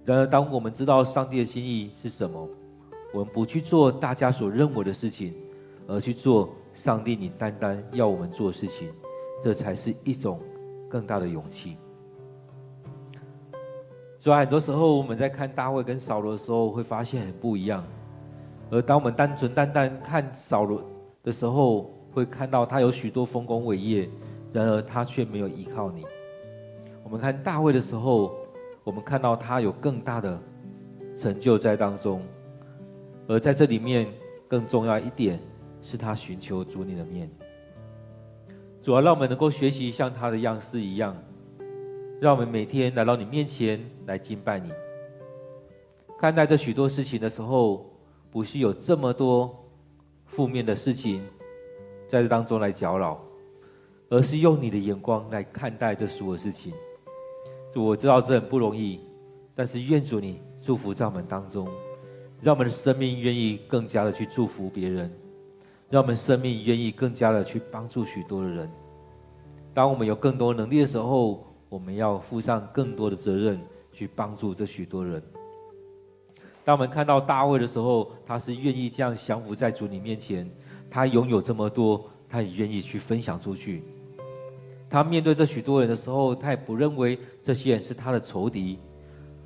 [0.06, 2.48] 然而当我们知道上帝的心意是什么，
[3.12, 5.34] 我们不去做大家所认为的事情，
[5.86, 8.88] 而去做上帝你单单要我们做的事情，
[9.44, 10.40] 这才是一种。
[10.92, 11.78] 更大的勇气。
[14.18, 17.82] 所以很多时候我们在看大卫跟扫罗的时候，会发现很不一样。
[18.70, 20.84] 而当我们单纯单单看扫罗
[21.22, 24.06] 的时候，会看到他有许多丰功伟业，
[24.52, 26.04] 然而他却没有依靠你。
[27.02, 28.34] 我们看大卫的时候，
[28.84, 30.38] 我们看到他有更大的
[31.16, 32.22] 成就在当中。
[33.26, 34.06] 而在这里面，
[34.46, 35.40] 更重要一点
[35.80, 37.30] 是他寻求主你的面。
[38.82, 41.16] 主要让我们能够学习像他的样式一样，
[42.20, 44.70] 让我们每天来到你面前来敬拜你。
[46.18, 47.88] 看待这许多事情的时候，
[48.30, 49.56] 不是有这么多
[50.26, 51.22] 负面的事情
[52.08, 53.20] 在这当中来搅扰，
[54.08, 56.72] 而是用你的眼光来看待这所有事情。
[57.72, 58.98] 主，我知道这很不容易，
[59.54, 61.68] 但是愿主你祝福在我们当中，
[62.40, 65.08] 让我们的生命愿意更加的去祝福别人。
[65.92, 68.66] 让我们生命愿意更加的去帮助许多的人。
[69.74, 73.60] 当我们有更多能力的时候，我们要负上更多的责任
[73.92, 75.22] 去帮助这许多人。
[76.64, 80.50] 当我们看到大卫的时候，他是愿意这样降服在主你面前，
[80.88, 83.82] 他拥有这么多，他也愿意去分享出去。
[84.88, 88.78] 他面对这许多人的时候，他也不认为这些人是他的仇敌，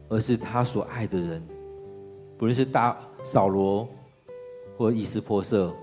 [0.08, 1.44] 而是他所爱的人，
[2.38, 3.88] 不论是大扫罗
[4.78, 5.74] 或伊斯波色。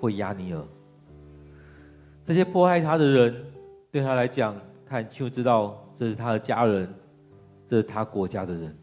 [0.00, 0.62] 或押尼珥，
[2.24, 3.44] 这些迫害他的人，
[3.92, 6.88] 对他来讲，他很清楚知道这是他的家人，
[7.68, 8.74] 这是他国家的人。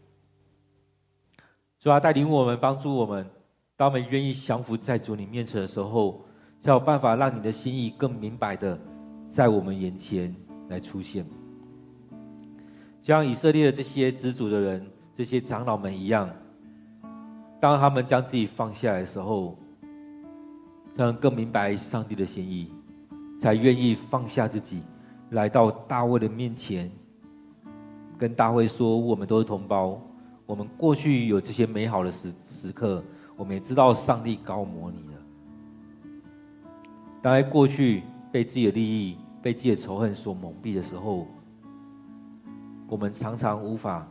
[1.80, 3.26] 主啊，带领我们，帮助我们，
[3.76, 6.24] 当我们愿意降服在主你面前的时候，
[6.60, 8.78] 才有办法让你的心意更明白的
[9.28, 10.34] 在我们眼前
[10.68, 11.24] 来出现。
[13.02, 16.30] 就像以色列的这些支主的人，这些长老们一样，
[17.60, 19.58] 当他们将自己放下来的时候。
[20.98, 22.72] 才能更明白上帝的心意，
[23.40, 24.82] 才愿意放下自己，
[25.30, 26.90] 来到大卫的面前，
[28.18, 30.02] 跟大卫说：“我们都是同胞，
[30.44, 33.00] 我们过去有这些美好的时时刻，
[33.36, 35.22] 我们也知道上帝高摩你了。
[37.22, 41.28] 当在过去被自己的利益、被自己的仇恨所蒙蔽的时候，
[42.88, 44.04] 我们常常无法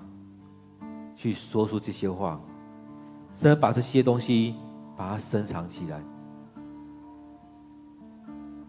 [1.18, 2.40] 去说出这些话，
[3.34, 4.56] 甚至把这些东西
[4.96, 6.02] 把它深藏起来。”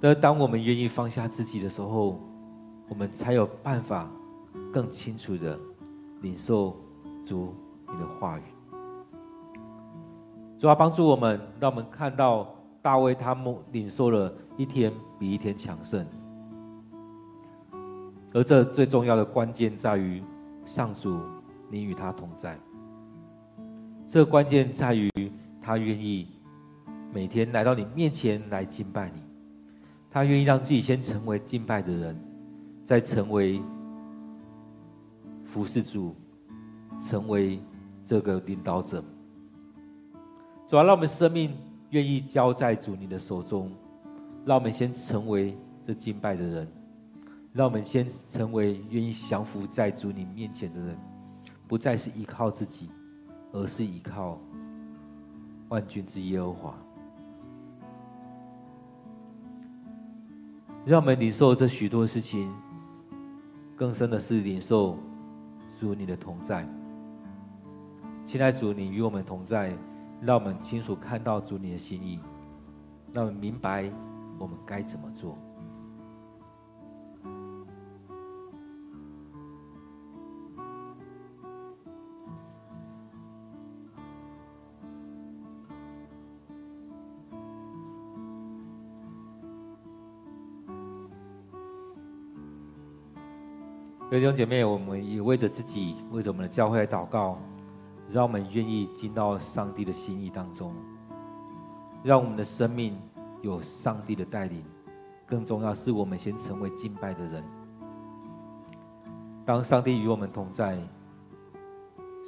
[0.01, 2.21] 而当我们愿意放下自己的时候，
[2.89, 4.09] 我们才有办法
[4.73, 5.59] 更清楚的
[6.23, 6.77] 领受
[7.27, 7.55] 主
[7.89, 8.43] 你的话语。
[10.59, 16.07] 主要帮助我们，让我们看到大卫他们领受了一天比一天强盛。
[18.33, 20.23] 而这最重要的关键在于，
[20.65, 21.19] 上主
[21.71, 22.59] 你与他同在。
[24.09, 25.11] 这个关键在于
[25.61, 26.29] 他愿意
[27.13, 29.23] 每天来到你面前来敬拜你，
[30.11, 32.19] 他愿意让自己先成为敬拜的人，
[32.85, 33.61] 再成为
[35.45, 36.15] 服侍主，
[37.07, 37.61] 成为
[38.07, 39.05] 这个领导者。
[40.67, 41.55] 主要让我们生命
[41.91, 43.71] 愿意交在主你的手中，
[44.45, 45.57] 让我们先成为
[45.87, 46.69] 这敬拜的人，
[47.53, 50.99] 让我们先成为愿意降服在主你面前的人，
[51.67, 52.91] 不再是依靠自己，
[53.53, 54.39] 而是依靠
[55.69, 56.75] 万军之耶和华。
[60.89, 62.51] 让我们领受这许多事情，
[63.77, 64.99] 更深的是领受
[65.79, 66.67] 主你的同在。
[68.25, 69.77] 亲爱主，你与我们同在。
[70.23, 72.19] 让我们清楚看到主你的心意，
[73.13, 73.93] 让我们明白
[74.39, 75.39] 我们该怎么做。
[94.19, 97.39] 弟兄姐妹，我们也为着自己，为着我们的教会来祷告。
[98.11, 100.75] 让我们愿意进到上帝的心意当中，
[102.03, 102.99] 让我们的生命
[103.43, 104.65] 有上帝的带领。
[105.25, 107.45] 更重要是我们先成为敬拜的人。
[109.47, 110.77] 当上帝与我们同在，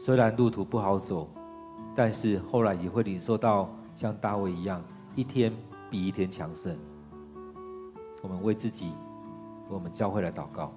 [0.05, 1.29] 虽然路途不好走，
[1.97, 4.81] 但是后来也会领受到像大卫一样，
[5.17, 5.53] 一天
[5.91, 6.79] 比一天强盛。
[8.23, 10.73] 我们为自己，为我们教会来祷告。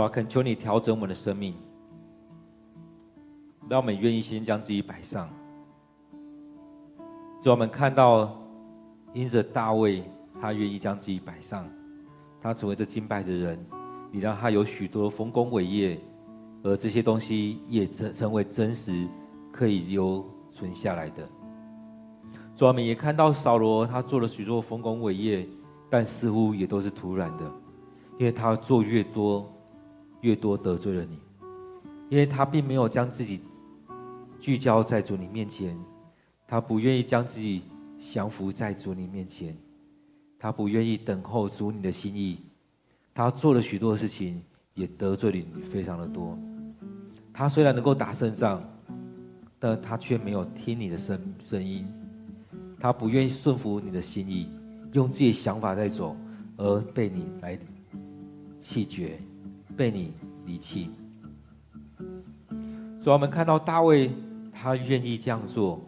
[0.00, 1.54] 主啊，恳求你调整我们的生命，
[3.68, 5.28] 让我们愿意先将自己摆上。
[7.42, 8.34] 主，我们看到
[9.12, 10.02] 因着大卫，
[10.40, 11.68] 他愿意将自己摆上，
[12.40, 13.62] 他成为这敬拜的人，
[14.10, 16.00] 你让他有许多丰功伟业，
[16.62, 19.06] 而这些东西也成成为真实
[19.52, 21.28] 可以留存下来的。
[22.56, 25.46] 主，我们也看到扫罗，他做了许多丰功伟业，
[25.90, 27.44] 但似乎也都是徒然的，
[28.18, 29.46] 因为他做越多。
[30.20, 31.18] 越多得罪了你，
[32.08, 33.40] 因为他并没有将自己
[34.40, 35.78] 聚焦在主你面前，
[36.46, 37.62] 他不愿意将自己
[38.12, 39.56] 降服在主你面前，
[40.38, 42.38] 他不愿意等候主你的心意，
[43.14, 44.42] 他做了许多事情，
[44.74, 46.38] 也得罪了你非常的多。
[47.32, 48.62] 他虽然能够打胜仗，
[49.58, 51.86] 但他却没有听你的声声音，
[52.78, 54.48] 他不愿意顺服你的心意，
[54.92, 56.16] 用自己的想法在走，
[56.56, 57.58] 而被你来
[58.60, 59.18] 弃绝。
[59.80, 60.12] 被你
[60.44, 60.90] 离弃，
[63.02, 64.10] 主，我们看到大卫，
[64.52, 65.80] 他愿意这样做，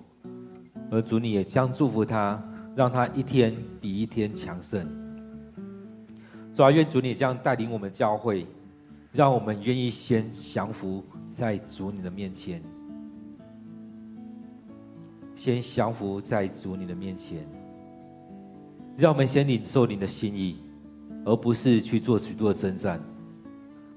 [0.91, 2.43] 而主你也将祝福他，
[2.75, 4.89] 让他一天比一天强盛。
[6.55, 8.47] 主啊，愿主你这样带领我们教会，
[9.13, 12.63] 让我们愿意先降服在主你的面前，
[15.37, 17.47] 先降服在主你的面前，
[18.97, 20.57] 让我们先领受你的心意，
[21.27, 22.99] 而不是去做许多的征战。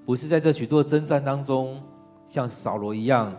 [0.06, 1.82] 不是在这许多征战当中，
[2.30, 3.34] 像扫罗一样，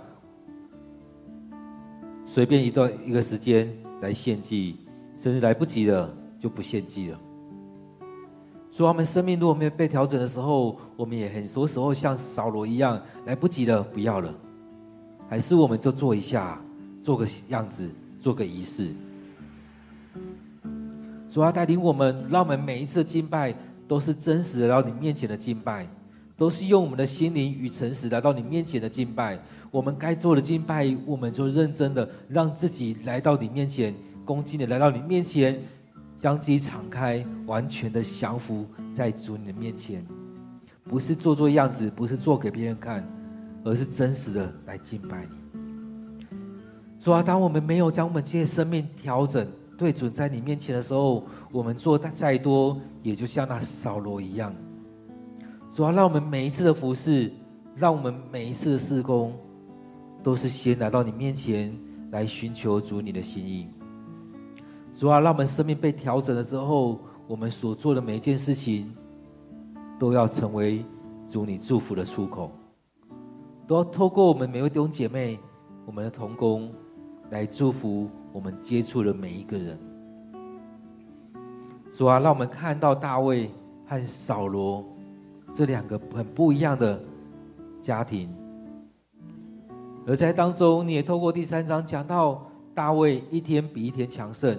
[2.26, 4.76] 随便一段一个时间来献祭，
[5.18, 7.18] 甚至来不及了就不献祭了。
[8.72, 14.34] 所以，我们生命如果没有被调整的时候，我们也很多时候像扫罗一样，来不及了，不要了，
[15.30, 16.60] 还是我们就做一下，
[17.00, 17.88] 做个样子，
[18.20, 18.92] 做个仪式。
[21.30, 23.54] 主要带领我们，让我们每一次敬拜
[23.86, 25.86] 都是真实的，到你面前的敬拜。
[26.36, 29.38] 都是用我们的心灵与诚实来到你面前的敬拜，
[29.70, 35.58] 我们该做的敬拜，我们就认真的让自己来到你面前，恭敬的来到你面前，
[36.18, 40.04] 将自己敞开，完全的降服在主你的面前，
[40.84, 43.02] 不是做做样子，不是做给别人看，
[43.64, 46.26] 而是真实的来敬拜你。
[47.00, 49.46] 主啊，当我们没有将我们这些生命调整
[49.78, 54.54] 对准在你面前的时候，我们做的再多，也就像那扫罗一样。
[55.76, 57.30] 主要让我们每一次的服侍，
[57.74, 59.34] 让我们每一次的事工，
[60.22, 61.70] 都是先来到你面前
[62.10, 63.68] 来寻求主你的心意。
[64.94, 66.98] 主要让我们生命被调整了之后，
[67.28, 68.90] 我们所做的每一件事情，
[69.98, 70.82] 都要成为
[71.28, 72.50] 主你祝福的出口，
[73.66, 75.38] 都要透过我们每位弟兄姐妹、
[75.84, 76.72] 我们的同工，
[77.28, 79.78] 来祝福我们接触的每一个人。
[81.92, 83.50] 主啊，让我们看到大卫
[83.86, 84.82] 和扫罗
[85.56, 87.00] 这两个很不一样的
[87.82, 88.28] 家庭，
[90.06, 94.54] 而在当中，你也透过第三章讲到大卫一天比一天强盛。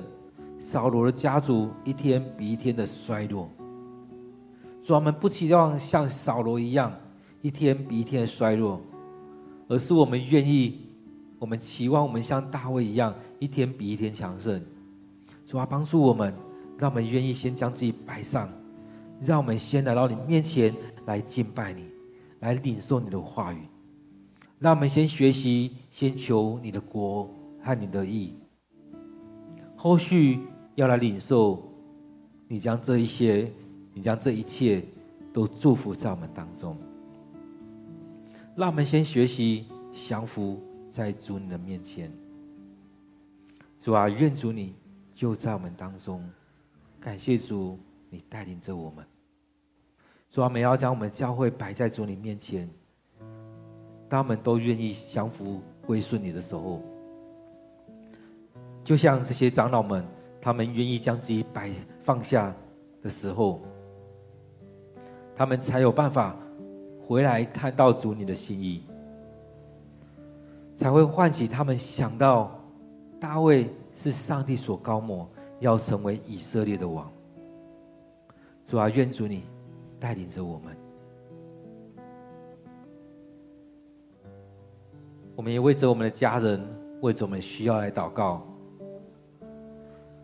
[0.57, 3.47] 扫罗的家族一天比一天的衰落，
[4.83, 6.91] 主，我们不期望像扫罗一样
[7.43, 8.81] 一天比一天的衰落，
[9.67, 10.81] 而是我们愿意，
[11.37, 14.59] 我们期望我们像大卫一样一天比一天强盛。
[15.45, 16.33] 主啊，帮助我们，
[16.75, 18.49] 让我们愿意先将自己摆上，
[19.21, 20.73] 让我们先来到你面前
[21.05, 21.85] 来敬拜你，
[22.39, 23.59] 来领受你的话语。
[24.59, 27.29] 让我们先学习，先求你的国
[27.63, 28.33] 和你的意，
[29.75, 30.39] 后续。
[30.75, 31.67] 要来领受，
[32.47, 33.51] 你将这一些，
[33.95, 34.83] 你将这一切
[35.33, 36.77] 都祝福在我们当中。
[38.55, 40.61] 让我们先学习降服
[40.91, 42.11] 在主你的面前。
[43.81, 44.75] 主啊，愿主你
[45.15, 46.23] 就在我们当中。
[46.99, 49.05] 感谢主，你带领着我们。
[50.29, 52.69] 主啊，我们要将我们教会摆在主你面前。
[54.09, 56.81] 当我们都愿意降服归顺你的时候，
[58.83, 60.05] 就像这些长老们。
[60.39, 61.71] 他们愿意将自己摆
[62.03, 62.55] 放下
[63.01, 63.59] 的时候，
[65.35, 66.37] 他们才有办法
[67.05, 68.83] 回来看到主你的心意，
[70.77, 72.57] 才会唤起他们想到
[73.19, 75.27] 大卫是上帝所高抹，
[75.59, 77.11] 要成为以色列的王。
[78.67, 79.45] 主啊，愿主你
[79.97, 80.75] 带领着我们，
[85.37, 86.61] 我们也为着我们的家人，
[87.01, 88.45] 为着我们需要来祷告。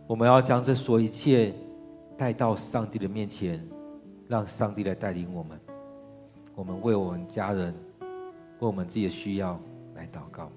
[0.06, 1.56] 我们要将这所有一切
[2.18, 3.66] 带到上帝的面前，
[4.28, 5.58] 让上帝来带领我们。
[6.54, 9.58] 我们为我们家人，为我们自己的需要
[9.96, 10.52] 来祷告。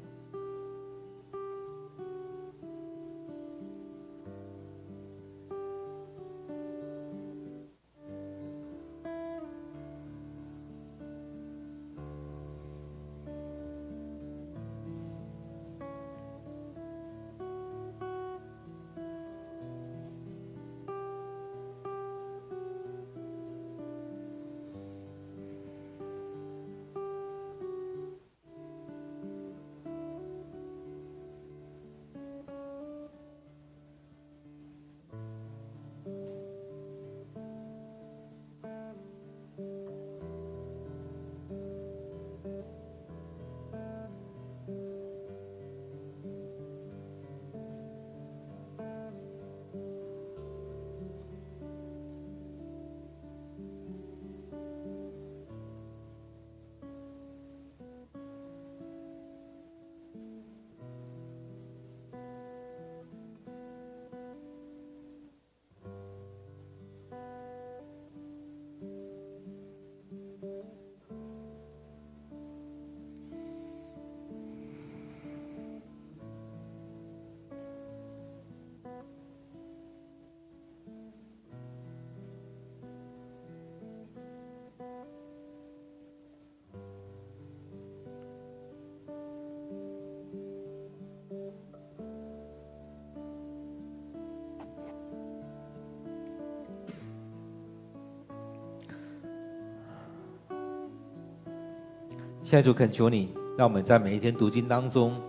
[102.46, 103.28] 现在就恳求你，
[103.58, 105.20] 让我们在每一天读经当中，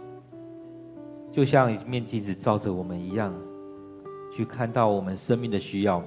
[1.32, 3.34] 就像一面镜子照着我们一样，
[4.32, 6.00] 去看到我们生命的需要，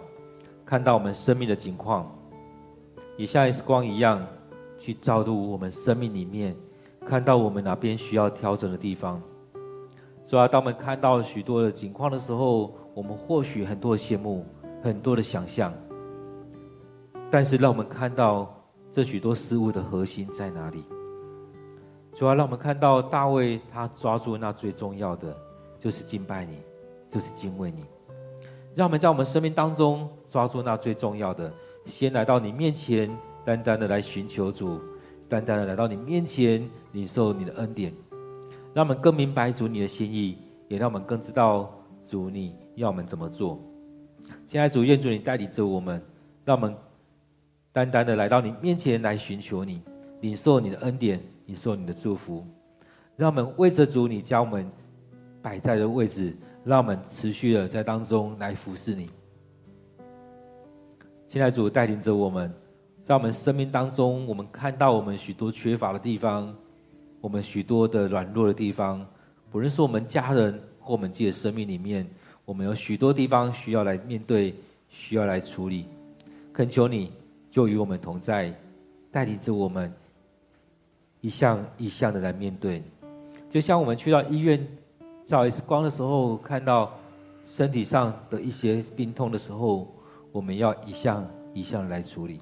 [0.65, 2.09] 看到我们生命的景况，
[3.17, 4.25] 也像 X 光一样，
[4.79, 6.55] 去照入我们生命里面，
[7.05, 9.21] 看到我们哪边需要调整的地方。
[10.25, 14.47] 所以，当我们看到许多的景况的时候，我们或许很多的羡慕，
[14.81, 15.75] 很多的想象，
[17.29, 18.49] 但是让我们看到
[18.93, 20.85] 这许多事物的核心在哪里？
[22.21, 25.35] 主要让我们看到大卫，他抓住那最重要的，
[25.81, 26.59] 就是敬拜你，
[27.09, 27.83] 就是敬畏你。
[28.75, 31.51] 让我们在我们生命当中抓住那最重要的，
[31.87, 33.11] 先来到你面前，
[33.43, 34.79] 单单的来寻求主，
[35.31, 36.63] 单单的来到你面前
[36.93, 37.91] 领受你的恩典。
[38.75, 40.37] 让我们更明白主你的心意，
[40.69, 41.73] 也让我们更知道
[42.07, 43.59] 主你要我们怎么做。
[44.47, 46.03] 现在主愿主你带领着我们，
[46.45, 46.77] 让我们
[47.73, 49.81] 单单的来到你面前来寻求你，
[50.21, 51.19] 领受你的恩典，
[51.51, 52.47] 你受你的祝福。
[53.17, 54.71] 让我们为着主，你将我们
[55.43, 56.33] 摆在的位置，
[56.65, 59.11] 让我们持续的在当中来服侍你。
[61.29, 62.53] 现在主带领着我们，
[63.03, 66.55] 在我们生命当中，我们看到我们许多缺乏的地方，
[67.21, 69.05] 我们许多的软弱的地方，
[69.51, 72.09] 不论是我们家人或我们自己的生命里面，
[72.45, 74.55] 我们有许多地方需要来面对，
[74.89, 75.87] 需要来处理。
[76.53, 77.13] 恳求你，
[77.51, 78.55] 就与我们同在，
[79.11, 79.93] 带领着我们
[81.21, 82.83] 一项一项的来面对。
[83.49, 84.65] 就像我们去到医院
[85.27, 86.93] 照 X 光的时候，看到
[87.45, 89.89] 身体上的一些病痛的时候，
[90.33, 92.41] 我们要一项一项来处理。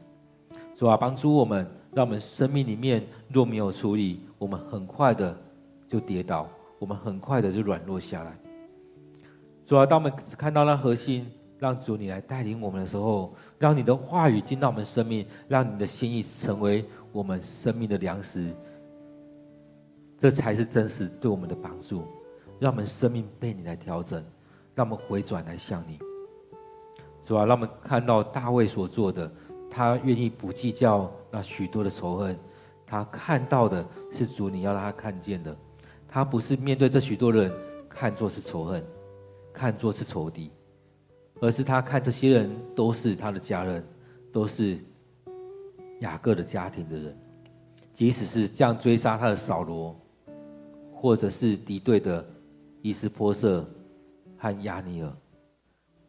[0.75, 3.03] 主啊，帮助我们，让我们生命里面
[3.33, 5.37] 若没有处理，我们很快的
[5.89, 6.47] 就跌倒，
[6.79, 8.39] 我们很快的就软弱下来。
[9.67, 11.27] 主啊，当我们看到那核心，
[11.59, 18.55] 让主你来带领我们的时候，让你的话语进到我们生命，让你的心意成为我们生命的粮食。
[20.19, 22.03] 这才是真实对我们的帮助，
[22.59, 24.25] 让我们生命被你来调整，
[24.75, 25.99] 让我们回转来向你。
[27.23, 29.31] 主啊，让我们看到大卫所做的，
[29.71, 32.37] 他愿意不计较那许多的仇恨，
[32.85, 35.57] 他看到的是主你要让他看见的，
[36.09, 37.53] 他不是面对这许多人
[37.89, 38.85] 看作是仇恨，
[39.53, 40.51] 看作是仇敌，
[41.41, 43.87] 而是他看这些人都是他的家人，
[44.33, 44.79] 都是
[46.01, 47.17] 雅各的家庭的人，
[47.95, 49.95] 即使是这样追杀他的扫罗。
[51.01, 52.27] 或者是敌对的
[52.83, 53.65] 伊斯波设
[54.37, 55.13] 和亚尼尔，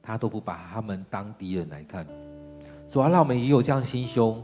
[0.01, 2.07] 他都不把他们当敌人来看。
[2.89, 4.41] 主要让我们也有这样心胸，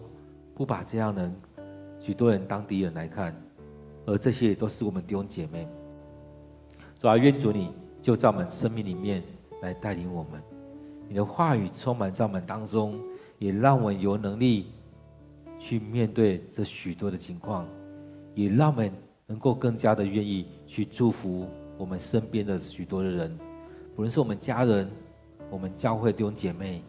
[0.54, 1.36] 不把这样人
[2.00, 3.36] 许多人当敌人来看，
[4.06, 5.68] 而这些也都是我们弟兄姐妹。
[7.00, 9.24] 主要愿主你就在我们生命里面
[9.64, 10.40] 来带领我们，
[11.10, 13.00] 你的话语充满在我们当中，
[13.40, 14.68] 也让我们有能力
[15.60, 17.68] 去面对这许多的情况，
[18.36, 18.94] 也让我们。
[19.28, 21.48] 能够更加的愿意去祝福
[21.78, 23.38] 我们身边的许多的人，
[23.96, 24.90] 不论是我们家人、
[25.50, 26.82] 我们教会弟兄姐妹、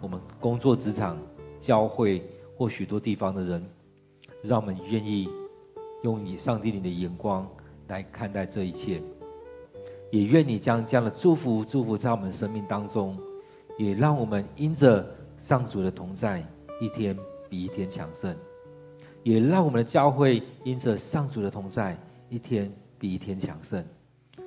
[0.00, 1.18] 我们工作职场、
[1.60, 2.22] 教会
[2.56, 3.64] 或许多地方的人，
[4.42, 5.28] 让我们愿意
[6.02, 7.48] 用以上帝你的眼光
[7.88, 9.02] 来看待这一切，
[10.10, 13.18] 也愿你将这样的祝福祝福在我们生命当中，
[13.78, 15.06] 也让我们因着
[15.36, 16.44] 上主的同在，
[16.80, 17.16] 一天
[17.48, 18.34] 比一天强盛。
[19.24, 21.98] 也让我们的教会因着上主的同在，
[22.28, 23.82] 一天比一天强盛。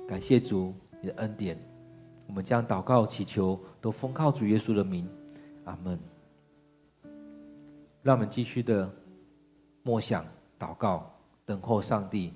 [0.06, 1.58] 感谢主你的恩典，
[2.28, 5.06] 我们将祷告祈求都奉靠主耶稣的名，
[5.64, 5.98] 阿门。
[8.02, 8.88] 让我们继续的
[9.82, 10.24] 默想、
[10.58, 11.12] 祷告、
[11.44, 12.32] 等候上帝。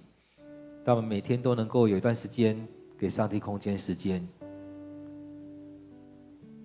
[0.84, 2.60] 让我们每天都能够有一段时间
[2.98, 4.26] 给上帝空间、时间，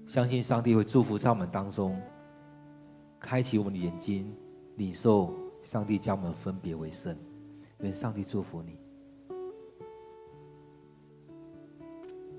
[0.08, 2.02] 相信上帝会祝福在我们当中，
[3.20, 4.34] 开启我们的眼睛，
[4.78, 5.32] 领受。
[5.68, 7.14] 上帝将我们分别为圣，
[7.80, 8.80] 愿上帝祝福你。